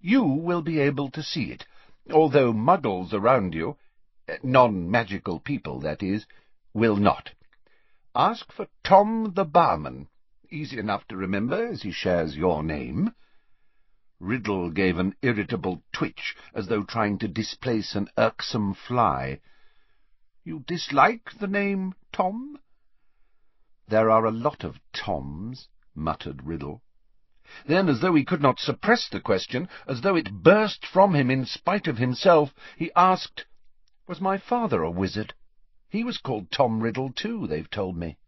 You 0.00 0.24
will 0.24 0.62
be 0.62 0.78
able 0.80 1.10
to 1.10 1.22
see 1.22 1.50
it, 1.52 1.66
although 2.10 2.52
muggles 2.52 3.12
around 3.12 3.54
you, 3.54 3.76
eh, 4.26 4.38
non-magical 4.42 5.40
people, 5.40 5.80
that 5.80 6.02
is, 6.02 6.26
will 6.72 6.96
not. 6.96 7.32
Ask 8.14 8.50
for 8.52 8.66
Tom 8.82 9.32
the 9.34 9.44
Barman. 9.44 10.08
Easy 10.50 10.78
enough 10.78 11.06
to 11.08 11.16
remember, 11.16 11.66
as 11.66 11.82
he 11.82 11.92
shares 11.92 12.36
your 12.36 12.62
name. 12.62 13.14
Riddle 14.20 14.70
gave 14.70 14.98
an 14.98 15.14
irritable 15.22 15.84
twitch, 15.92 16.34
as 16.52 16.66
though 16.66 16.82
trying 16.82 17.18
to 17.20 17.28
displace 17.28 17.94
an 17.94 18.08
irksome 18.18 18.74
fly. 18.74 19.40
You 20.42 20.58
dislike 20.66 21.30
the 21.38 21.46
name 21.46 21.94
Tom? 22.10 22.58
There 23.86 24.10
are 24.10 24.24
a 24.24 24.32
lot 24.32 24.64
of 24.64 24.80
Toms, 24.92 25.68
muttered 25.94 26.44
Riddle. 26.44 26.82
Then, 27.64 27.88
as 27.88 28.00
though 28.00 28.16
he 28.16 28.24
could 28.24 28.42
not 28.42 28.58
suppress 28.58 29.08
the 29.08 29.20
question, 29.20 29.68
as 29.86 30.00
though 30.00 30.16
it 30.16 30.42
burst 30.42 30.84
from 30.84 31.14
him 31.14 31.30
in 31.30 31.46
spite 31.46 31.86
of 31.86 31.98
himself, 31.98 32.52
he 32.76 32.90
asked, 32.96 33.46
Was 34.08 34.20
my 34.20 34.36
father 34.36 34.82
a 34.82 34.90
wizard? 34.90 35.32
He 35.88 36.02
was 36.02 36.18
called 36.18 36.50
Tom 36.50 36.80
Riddle, 36.80 37.12
too, 37.12 37.46
they've 37.46 37.70
told 37.70 37.96
me. 37.96 38.18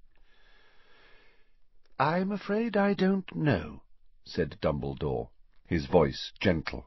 I'm 1.99 2.31
afraid 2.31 2.77
I 2.77 2.95
don't 2.95 3.35
know, 3.35 3.83
said 4.25 4.57
Dumbledore, 4.63 5.31
his 5.71 5.87
voice 5.87 6.33
gentle. 6.41 6.85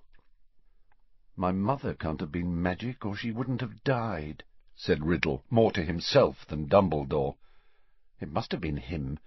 My 1.38 1.54
mother 1.54 1.94
can't 1.94 2.20
have 2.20 2.34
been 2.34 2.62
magic, 2.62 3.06
or 3.06 3.16
she 3.16 3.32
wouldn't 3.32 3.62
have 3.62 3.82
died, 3.86 4.44
said 4.76 5.06
Riddle, 5.06 5.46
more 5.50 5.72
to 5.72 5.86
himself 5.86 6.46
than 6.50 6.68
Dumbledore. 6.68 7.38
It 8.20 8.30
must 8.30 8.52
have 8.52 8.60
been 8.60 8.76
him. 8.76 9.20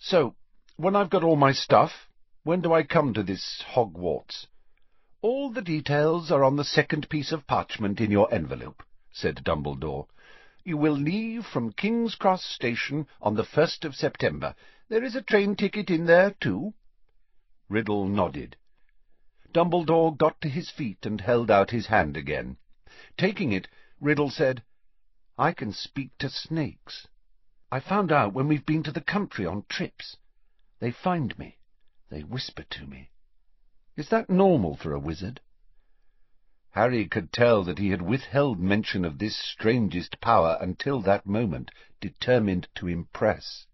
So, 0.00 0.34
when 0.76 0.96
I've 0.96 1.10
got 1.10 1.22
all 1.22 1.36
my 1.36 1.52
stuff, 1.52 2.08
when 2.42 2.60
do 2.60 2.72
I 2.72 2.82
come 2.82 3.14
to 3.14 3.22
this 3.22 3.62
Hogwarts? 3.74 4.48
All 5.22 5.52
the 5.52 5.62
details 5.62 6.32
are 6.32 6.42
on 6.42 6.56
the 6.56 6.64
second 6.64 7.08
piece 7.08 7.30
of 7.30 7.46
parchment 7.46 8.00
in 8.00 8.10
your 8.10 8.34
envelope, 8.34 8.82
said 9.12 9.44
Dumbledore. 9.44 10.08
You 10.64 10.76
will 10.76 10.98
leave 10.98 11.46
from 11.46 11.72
King's 11.72 12.16
Cross 12.16 12.44
Station 12.44 13.06
on 13.22 13.36
the 13.36 13.44
first 13.44 13.84
of 13.84 13.94
September. 13.94 14.56
There 14.88 15.04
is 15.04 15.14
a 15.14 15.22
train 15.22 15.54
ticket 15.54 15.88
in 15.88 16.06
there, 16.06 16.32
too. 16.40 16.74
Riddle 17.70 18.08
nodded. 18.08 18.56
Dumbledore 19.52 20.16
got 20.16 20.40
to 20.40 20.48
his 20.48 20.70
feet 20.70 21.06
and 21.06 21.20
held 21.20 21.52
out 21.52 21.70
his 21.70 21.86
hand 21.86 22.16
again. 22.16 22.56
Taking 23.16 23.52
it, 23.52 23.68
Riddle 24.00 24.28
said, 24.28 24.64
I 25.38 25.52
can 25.52 25.72
speak 25.72 26.10
to 26.18 26.28
snakes. 26.28 27.06
I 27.70 27.78
found 27.78 28.10
out 28.10 28.34
when 28.34 28.48
we've 28.48 28.66
been 28.66 28.82
to 28.82 28.90
the 28.90 29.00
country 29.00 29.46
on 29.46 29.64
trips. 29.68 30.16
They 30.80 30.90
find 30.90 31.38
me. 31.38 31.58
They 32.10 32.22
whisper 32.22 32.64
to 32.64 32.86
me. 32.88 33.12
Is 33.96 34.08
that 34.08 34.28
normal 34.28 34.76
for 34.76 34.92
a 34.92 34.98
wizard? 34.98 35.40
Harry 36.72 37.06
could 37.06 37.32
tell 37.32 37.62
that 37.64 37.78
he 37.78 37.90
had 37.90 38.02
withheld 38.02 38.58
mention 38.58 39.04
of 39.04 39.18
this 39.18 39.36
strangest 39.36 40.20
power 40.20 40.58
until 40.60 41.00
that 41.02 41.24
moment, 41.24 41.70
determined 42.00 42.66
to 42.74 42.88
impress. 42.88 43.66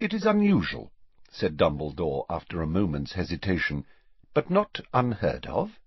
It 0.00 0.12
is 0.12 0.26
unusual, 0.26 0.91
said 1.34 1.56
Dumbledore 1.56 2.26
after 2.28 2.60
a 2.60 2.66
moment's 2.66 3.14
hesitation, 3.14 3.86
but 4.34 4.50
not 4.50 4.80
unheard 4.92 5.46
of. 5.46 5.80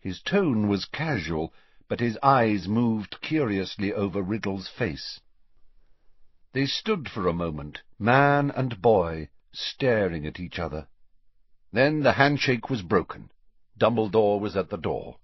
His 0.00 0.22
tone 0.22 0.68
was 0.68 0.86
casual, 0.86 1.52
but 1.86 2.00
his 2.00 2.18
eyes 2.22 2.66
moved 2.66 3.20
curiously 3.20 3.92
over 3.92 4.22
Riddle's 4.22 4.68
face. 4.68 5.20
They 6.52 6.64
stood 6.64 7.10
for 7.10 7.28
a 7.28 7.34
moment, 7.34 7.82
man 7.98 8.50
and 8.50 8.80
boy, 8.80 9.28
staring 9.52 10.26
at 10.26 10.40
each 10.40 10.58
other. 10.58 10.88
Then 11.70 12.00
the 12.00 12.12
handshake 12.12 12.70
was 12.70 12.80
broken. 12.80 13.30
Dumbledore 13.78 14.40
was 14.40 14.56
at 14.56 14.70
the 14.70 14.78
door. 14.78 15.18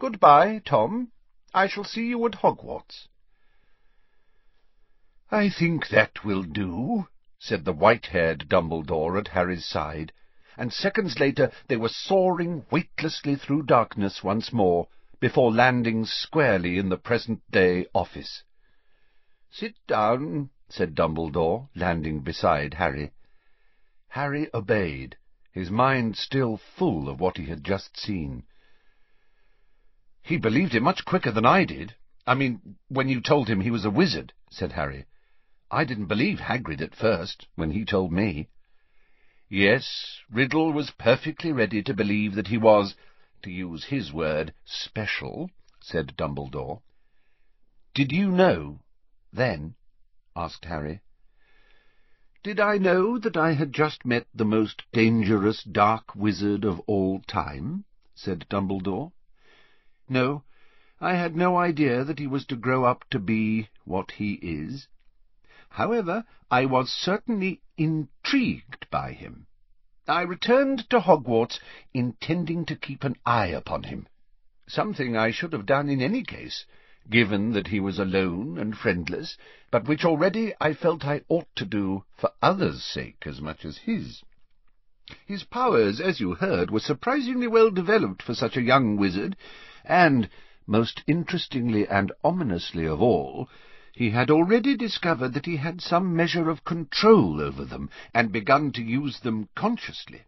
Goodbye, 0.00 0.60
Tom. 0.64 1.12
I 1.54 1.68
shall 1.68 1.84
see 1.84 2.06
you 2.06 2.26
at 2.26 2.32
Hogwarts. 2.32 3.06
I 5.30 5.50
think 5.50 5.88
that 5.88 6.24
will 6.24 6.42
do, 6.42 7.06
said 7.44 7.64
the 7.64 7.72
white-haired 7.72 8.48
Dumbledore 8.48 9.18
at 9.18 9.26
Harry's 9.26 9.64
side, 9.64 10.12
and 10.56 10.72
seconds 10.72 11.18
later 11.18 11.50
they 11.66 11.76
were 11.76 11.88
soaring 11.88 12.64
weightlessly 12.70 13.34
through 13.34 13.64
darkness 13.64 14.22
once 14.22 14.52
more, 14.52 14.86
before 15.18 15.52
landing 15.52 16.04
squarely 16.04 16.78
in 16.78 16.88
the 16.88 16.96
present-day 16.96 17.84
office. 17.92 18.44
Sit 19.50 19.74
down, 19.88 20.50
said 20.68 20.94
Dumbledore, 20.94 21.68
landing 21.74 22.20
beside 22.20 22.74
Harry. 22.74 23.10
Harry 24.10 24.48
obeyed, 24.54 25.16
his 25.50 25.68
mind 25.68 26.16
still 26.16 26.56
full 26.56 27.08
of 27.08 27.18
what 27.18 27.38
he 27.38 27.46
had 27.46 27.64
just 27.64 27.96
seen. 27.96 28.44
He 30.22 30.36
believed 30.36 30.76
it 30.76 30.82
much 30.82 31.04
quicker 31.04 31.32
than 31.32 31.44
I 31.44 31.64
did. 31.64 31.96
I 32.24 32.34
mean, 32.34 32.76
when 32.86 33.08
you 33.08 33.20
told 33.20 33.48
him 33.48 33.60
he 33.60 33.72
was 33.72 33.84
a 33.84 33.90
wizard, 33.90 34.32
said 34.48 34.72
Harry. 34.72 35.06
I 35.74 35.84
didn't 35.84 36.08
believe 36.08 36.38
Hagrid 36.38 36.82
at 36.82 36.94
first, 36.94 37.48
when 37.54 37.70
he 37.70 37.86
told 37.86 38.12
me. 38.12 38.50
Yes, 39.48 40.20
Riddle 40.30 40.70
was 40.70 40.90
perfectly 40.90 41.50
ready 41.50 41.82
to 41.84 41.94
believe 41.94 42.34
that 42.34 42.48
he 42.48 42.58
was, 42.58 42.94
to 43.40 43.50
use 43.50 43.84
his 43.84 44.12
word, 44.12 44.52
special, 44.66 45.50
said 45.80 46.14
Dumbledore. 46.14 46.82
Did 47.94 48.12
you 48.12 48.30
know, 48.30 48.80
then? 49.32 49.74
asked 50.36 50.66
Harry. 50.66 51.00
Did 52.42 52.60
I 52.60 52.76
know 52.76 53.16
that 53.18 53.38
I 53.38 53.52
had 53.52 53.72
just 53.72 54.04
met 54.04 54.26
the 54.34 54.44
most 54.44 54.82
dangerous 54.92 55.64
dark 55.64 56.14
wizard 56.14 56.66
of 56.66 56.80
all 56.80 57.20
time? 57.20 57.86
said 58.14 58.46
Dumbledore. 58.50 59.12
No, 60.06 60.44
I 61.00 61.14
had 61.14 61.34
no 61.34 61.56
idea 61.56 62.04
that 62.04 62.18
he 62.18 62.26
was 62.26 62.44
to 62.48 62.56
grow 62.56 62.84
up 62.84 63.08
to 63.08 63.18
be 63.18 63.70
what 63.86 64.10
he 64.10 64.34
is. 64.34 64.86
However, 65.76 66.26
I 66.50 66.66
was 66.66 66.92
certainly 66.92 67.62
intrigued 67.78 68.90
by 68.90 69.12
him. 69.12 69.46
I 70.06 70.20
returned 70.20 70.90
to 70.90 71.00
Hogwarts 71.00 71.60
intending 71.94 72.66
to 72.66 72.76
keep 72.76 73.04
an 73.04 73.16
eye 73.24 73.46
upon 73.46 73.84
him, 73.84 74.06
something 74.68 75.16
I 75.16 75.30
should 75.30 75.54
have 75.54 75.64
done 75.64 75.88
in 75.88 76.02
any 76.02 76.24
case, 76.24 76.66
given 77.08 77.52
that 77.54 77.68
he 77.68 77.80
was 77.80 77.98
alone 77.98 78.58
and 78.58 78.76
friendless, 78.76 79.38
but 79.70 79.88
which 79.88 80.04
already 80.04 80.52
I 80.60 80.74
felt 80.74 81.06
I 81.06 81.22
ought 81.30 81.48
to 81.56 81.64
do 81.64 82.04
for 82.18 82.30
others' 82.42 82.84
sake 82.84 83.22
as 83.26 83.40
much 83.40 83.64
as 83.64 83.78
his. 83.78 84.22
His 85.24 85.42
powers, 85.44 86.02
as 86.02 86.20
you 86.20 86.34
heard, 86.34 86.70
were 86.70 86.80
surprisingly 86.80 87.46
well 87.46 87.70
developed 87.70 88.22
for 88.22 88.34
such 88.34 88.58
a 88.58 88.62
young 88.62 88.98
wizard, 88.98 89.36
and, 89.86 90.28
most 90.66 91.02
interestingly 91.06 91.88
and 91.88 92.12
ominously 92.22 92.84
of 92.84 93.00
all, 93.00 93.48
he 93.94 94.08
had 94.08 94.30
already 94.30 94.74
discovered 94.74 95.34
that 95.34 95.44
he 95.44 95.56
had 95.56 95.78
some 95.80 96.16
measure 96.16 96.48
of 96.48 96.64
control 96.64 97.40
over 97.42 97.62
them, 97.62 97.90
and 98.14 98.32
begun 98.32 98.72
to 98.72 98.82
use 98.82 99.20
them 99.20 99.46
consciously. 99.54 100.22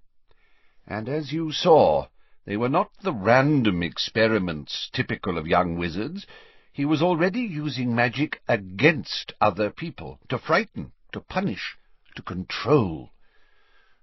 And 0.86 1.08
as 1.08 1.32
you 1.32 1.50
saw, 1.50 2.08
they 2.44 2.58
were 2.58 2.68
not 2.68 2.90
the 3.00 3.12
random 3.14 3.82
experiments 3.82 4.90
typical 4.92 5.38
of 5.38 5.46
young 5.46 5.78
wizards. 5.78 6.26
He 6.74 6.84
was 6.84 7.00
already 7.00 7.40
using 7.40 7.94
magic 7.94 8.42
against 8.46 9.32
other 9.40 9.70
people, 9.70 10.20
to 10.28 10.36
frighten, 10.36 10.92
to 11.12 11.20
punish, 11.20 11.78
to 12.16 12.22
control. 12.22 13.12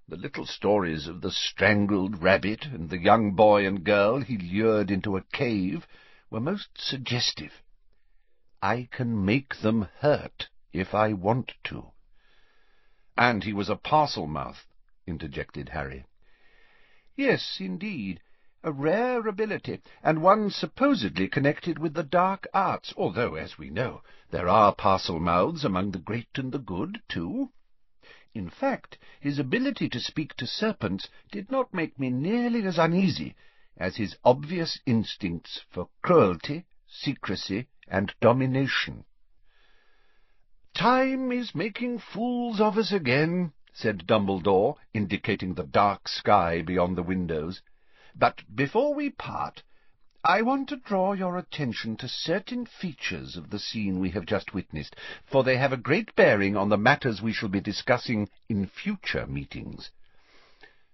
The 0.07 0.18
little 0.18 0.47
stories 0.47 1.07
of 1.07 1.22
the 1.22 1.32
strangled 1.32 2.24
rabbit 2.24 2.66
and 2.66 2.89
the 2.89 2.97
young 2.97 3.36
boy 3.36 3.68
and 3.68 3.84
girl 3.84 4.22
he 4.22 4.38
lured 4.39 4.89
into 4.89 5.18
a 5.18 5.24
cave 5.32 5.86
were 6.32 6.39
most 6.39 6.70
suggestive. 6.76 7.62
I 8.64 8.89
can 8.91 9.26
make 9.26 9.55
them 9.55 9.88
hurt 10.01 10.49
if 10.72 10.93
I 10.93 11.14
want 11.14 11.53
to. 11.64 11.93
And 13.18 13.43
he 13.43 13.53
was 13.53 13.70
a 13.70 13.76
Parselmouth, 13.76 14.68
interjected 15.07 15.70
Harry. 15.70 16.05
Yes, 17.16 17.57
indeed, 17.59 18.22
a 18.64 18.72
rare 18.72 19.28
ability, 19.28 19.82
and 20.03 20.22
one 20.22 20.51
supposedly 20.51 21.28
connected 21.28 21.80
with 21.80 21.95
the 21.95 22.03
dark 22.03 22.45
arts, 22.53 22.93
although, 22.95 23.34
as 23.34 23.57
we 23.57 23.72
know, 23.72 24.03
there 24.30 24.47
are 24.47 24.76
Parselmouths 24.76 25.66
among 25.66 25.91
the 25.91 25.97
great 25.97 26.38
and 26.38 26.51
the 26.51 26.59
good, 26.59 27.01
too. 27.09 27.51
In 28.36 28.49
fact, 28.49 28.99
his 29.20 29.39
ability 29.39 29.89
to 29.89 29.99
speak 29.99 30.36
to 30.36 30.45
serpents 30.45 31.09
did 31.32 31.49
not 31.49 31.74
make 31.74 31.99
me 31.99 32.12
nearly 32.12 32.64
as 32.66 32.78
uneasy 32.78 33.36
as 33.76 33.95
his 33.95 34.16
obvious 34.24 34.80
instincts 34.86 35.62
for 35.72 35.89
cruelty, 36.03 36.66
secrecy, 36.92 37.68
and 37.88 38.14
domination. 38.20 39.06
Time 40.74 41.32
is 41.32 41.56
making 41.56 42.00
fools 42.00 42.60
of 42.60 42.78
us 42.78 42.92
again, 42.92 43.54
said 43.74 44.06
Dumbledore, 44.06 44.76
indicating 44.94 45.54
the 45.54 45.64
dark 45.64 46.08
sky 46.08 46.62
beyond 46.62 46.98
the 46.98 47.04
windows. 47.04 47.62
But 48.16 48.44
before 48.54 48.94
we 48.94 49.10
part, 49.10 49.64
I 50.24 50.44
want 50.44 50.70
to 50.70 50.76
draw 50.76 51.14
your 51.14 51.38
attention 51.38 51.98
to 51.98 52.08
certain 52.08 52.66
features 52.66 53.36
of 53.36 53.50
the 53.50 53.60
scene 53.60 54.00
we 54.00 54.12
have 54.12 54.26
just 54.26 54.54
witnessed, 54.54 54.96
for 55.26 55.44
they 55.44 55.58
have 55.58 55.74
a 55.74 55.78
great 55.78 56.16
bearing 56.16 56.56
on 56.56 56.70
the 56.70 56.78
matters 56.78 57.22
we 57.22 57.34
shall 57.34 57.50
be 57.50 57.62
discussing 57.62 58.30
in 58.48 58.68
future 58.68 59.26
meetings. 59.26 59.89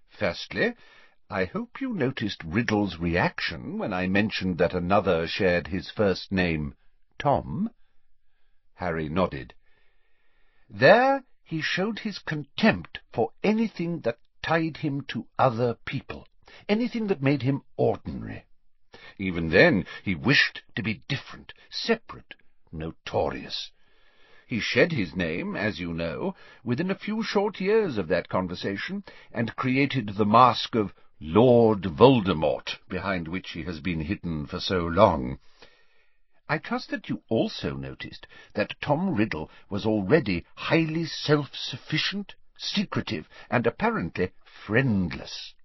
Firstly, 0.09 0.75
I 1.29 1.43
hope 1.43 1.81
you 1.81 1.93
noticed 1.93 2.41
Riddle's 2.45 2.97
reaction 2.99 3.77
when 3.77 3.91
I 3.91 4.07
mentioned 4.07 4.57
that 4.59 4.73
another 4.73 5.27
shared 5.27 5.67
his 5.67 5.91
first 5.91 6.31
name, 6.31 6.73
Tom? 7.19 7.69
Harry 8.75 9.09
nodded. 9.09 9.53
There 10.69 11.25
he 11.43 11.61
showed 11.61 11.99
his 11.99 12.19
contempt 12.19 12.99
for 13.11 13.33
anything 13.43 13.99
that 14.01 14.19
tied 14.41 14.77
him 14.77 15.01
to 15.09 15.27
other 15.37 15.73
people, 15.83 16.25
anything 16.69 17.07
that 17.07 17.21
made 17.21 17.41
him 17.41 17.61
ordinary. 17.75 18.45
Even 19.17 19.49
then 19.49 19.85
he 20.03 20.15
wished 20.15 20.63
to 20.75 20.81
be 20.81 21.03
different, 21.09 21.53
separate, 21.69 22.35
notorious. 22.71 23.71
He 24.47 24.61
shed 24.61 24.93
his 24.93 25.13
name, 25.13 25.57
as 25.57 25.77
you 25.77 25.93
know, 25.93 26.35
within 26.63 26.89
a 26.89 26.95
few 26.97 27.21
short 27.21 27.59
years 27.59 27.97
of 27.97 28.07
that 28.07 28.29
conversation, 28.29 29.03
and 29.33 29.57
created 29.57 30.15
the 30.15 30.25
mask 30.25 30.73
of 30.73 30.93
Lord 31.19 31.81
Voldemort, 31.81 32.77
behind 32.87 33.27
which 33.27 33.51
he 33.51 33.63
has 33.63 33.79
been 33.79 34.01
hidden 34.01 34.45
for 34.45 34.59
so 34.59 34.85
long. 34.85 35.39
I 36.47 36.59
trust 36.59 36.91
that 36.91 37.09
you 37.09 37.23
also 37.27 37.75
noticed 37.75 38.27
that 38.53 38.79
Tom 38.81 39.15
Riddle 39.15 39.49
was 39.67 39.83
already 39.83 40.45
highly 40.55 41.05
self-sufficient, 41.05 42.35
secretive, 42.55 43.27
and 43.49 43.65
apparently 43.65 44.31
friendless. 44.45 45.55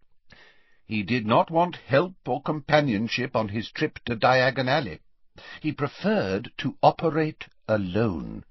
He 0.87 1.03
did 1.03 1.27
not 1.27 1.51
want 1.51 1.77
help 1.77 2.15
or 2.27 2.43
companionship 2.43 3.37
on 3.37 3.49
his 3.49 3.71
trip 3.71 3.99
to 4.07 4.17
Diagon 4.17 4.69
Alley. 4.69 5.01
He 5.61 5.73
preferred 5.73 6.51
to 6.59 6.79
operate 6.83 7.47
alone. 7.69 8.45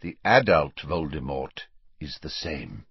The 0.00 0.16
adult 0.24 0.76
Voldemort 0.76 1.62
is 1.98 2.18
the 2.22 2.30
same. 2.30 2.86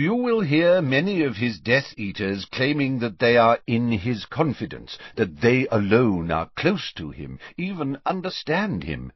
You 0.00 0.14
will 0.14 0.42
hear 0.42 0.80
many 0.80 1.24
of 1.24 1.38
his 1.38 1.58
Death 1.58 1.92
Eaters 1.96 2.44
claiming 2.44 3.00
that 3.00 3.18
they 3.18 3.36
are 3.36 3.58
in 3.66 3.90
his 3.90 4.26
confidence, 4.26 4.96
that 5.16 5.40
they 5.40 5.66
alone 5.72 6.30
are 6.30 6.50
close 6.54 6.92
to 6.92 7.10
him, 7.10 7.40
even 7.56 7.98
understand 8.06 8.84
him. 8.84 9.10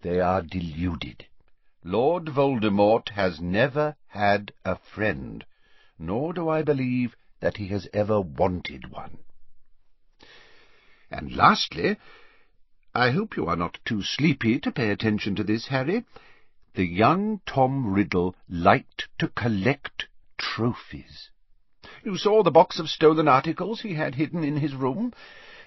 They 0.00 0.20
are 0.20 0.40
deluded. 0.40 1.26
Lord 1.84 2.24
Voldemort 2.24 3.10
has 3.10 3.38
never 3.38 3.96
had 4.06 4.54
a 4.64 4.76
friend, 4.76 5.44
nor 5.98 6.32
do 6.32 6.48
I 6.48 6.62
believe 6.62 7.14
that 7.40 7.58
he 7.58 7.68
has 7.68 7.86
ever 7.92 8.18
wanted 8.18 8.90
one. 8.90 9.18
And 11.10 11.36
lastly, 11.36 11.98
I 12.94 13.10
hope 13.10 13.36
you 13.36 13.46
are 13.46 13.56
not 13.56 13.78
too 13.84 14.00
sleepy 14.02 14.58
to 14.60 14.72
pay 14.72 14.88
attention 14.88 15.36
to 15.36 15.44
this, 15.44 15.66
Harry, 15.66 16.06
the 16.72 16.86
young 16.86 17.42
Tom 17.44 17.92
Riddle 17.92 18.34
liked 18.48 19.08
to 19.18 19.28
collect 19.28 20.06
trophies. 20.38 21.30
You 22.02 22.16
saw 22.16 22.42
the 22.42 22.50
box 22.50 22.78
of 22.78 22.88
stolen 22.88 23.28
articles 23.28 23.80
he 23.80 23.94
had 23.94 24.14
hidden 24.14 24.44
in 24.44 24.56
his 24.56 24.74
room? 24.74 25.12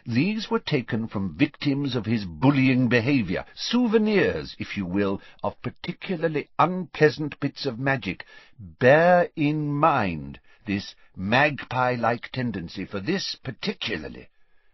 These 0.05 0.49
were 0.49 0.59
taken 0.59 1.07
from 1.07 1.37
victims 1.37 1.95
of 1.95 2.05
his 2.05 2.25
bullying 2.25 2.87
behaviour, 2.87 3.45
souvenirs, 3.53 4.55
if 4.57 4.77
you 4.77 4.85
will, 4.85 5.21
of 5.43 5.61
particularly 5.61 6.49
unpleasant 6.57 7.39
bits 7.39 7.65
of 7.65 7.77
magic. 7.77 8.25
Bear 8.57 9.29
in 9.35 9.73
mind 9.73 10.39
this 10.65 10.95
magpie-like 11.15 12.31
tendency, 12.31 12.85
for 12.85 12.99
this 12.99 13.35
particularly 13.35 14.29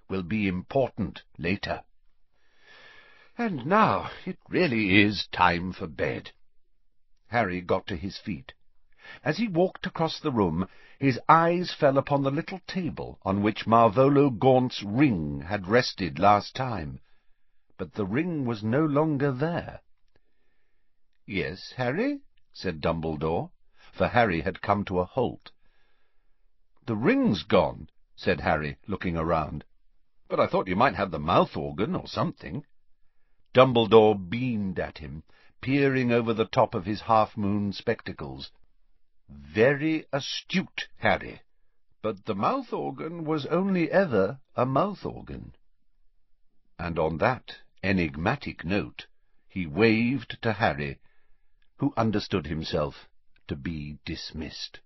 will 0.07 0.23
be 0.23 0.47
important 0.47 1.23
later. 1.37 1.83
And 3.37 3.65
now 3.65 4.11
it 4.25 4.37
really 4.47 5.01
is 5.01 5.27
time 5.31 5.73
for 5.73 5.87
bed. 5.87 6.31
Harry 7.27 7.61
got 7.61 7.87
to 7.87 7.95
his 7.95 8.19
feet. 8.19 8.53
As 9.21 9.35
he 9.35 9.49
walked 9.49 9.85
across 9.85 10.17
the 10.21 10.31
room, 10.31 10.65
his 10.97 11.19
eyes 11.27 11.73
fell 11.73 11.97
upon 11.97 12.23
the 12.23 12.31
little 12.31 12.61
table 12.67 13.19
on 13.23 13.43
which 13.43 13.67
Marvolo 13.67 14.29
Gaunt's 14.29 14.81
ring 14.81 15.41
had 15.41 15.67
rested 15.67 16.19
last 16.19 16.55
time. 16.55 17.01
But 17.75 17.95
the 17.95 18.05
ring 18.05 18.45
was 18.45 18.63
no 18.63 18.85
longer 18.85 19.33
there. 19.33 19.81
"Yes, 21.25 21.73
Harry?" 21.73 22.21
said 22.53 22.79
Dumbledore, 22.79 23.51
for 23.91 24.07
Harry 24.07 24.39
had 24.39 24.61
come 24.61 24.85
to 24.85 24.99
a 24.99 25.03
halt. 25.05 25.51
"The 26.85 26.95
ring's 26.95 27.43
gone," 27.43 27.89
said 28.15 28.39
Harry, 28.39 28.77
looking 28.87 29.17
around. 29.17 29.65
"But 30.29 30.39
I 30.39 30.47
thought 30.47 30.69
you 30.69 30.77
might 30.77 30.95
have 30.95 31.11
the 31.11 31.19
mouth-organ 31.19 31.93
or 31.93 32.07
something." 32.07 32.65
Dumbledore 33.53 34.15
beamed 34.15 34.79
at 34.79 34.99
him, 34.99 35.23
peering 35.59 36.13
over 36.13 36.33
the 36.33 36.45
top 36.45 36.73
of 36.73 36.85
his 36.85 37.01
half-moon 37.01 37.73
spectacles. 37.73 38.49
"Very 39.35 40.05
astute, 40.13 40.89
Harry. 40.97 41.41
But 42.03 42.25
the 42.25 42.35
mouth-organ 42.35 43.23
was 43.23 43.47
only 43.47 43.89
ever 43.89 44.39
a 44.55 44.63
mouth-organ." 44.63 45.55
And 46.77 46.99
on 46.99 47.17
that 47.17 47.57
enigmatic 47.81 48.63
note 48.63 49.07
he 49.49 49.65
waved 49.65 50.39
to 50.43 50.53
Harry, 50.53 50.99
who 51.77 51.95
understood 51.97 52.45
himself 52.45 53.09
to 53.47 53.55
be 53.55 53.97
dismissed. 54.05 54.81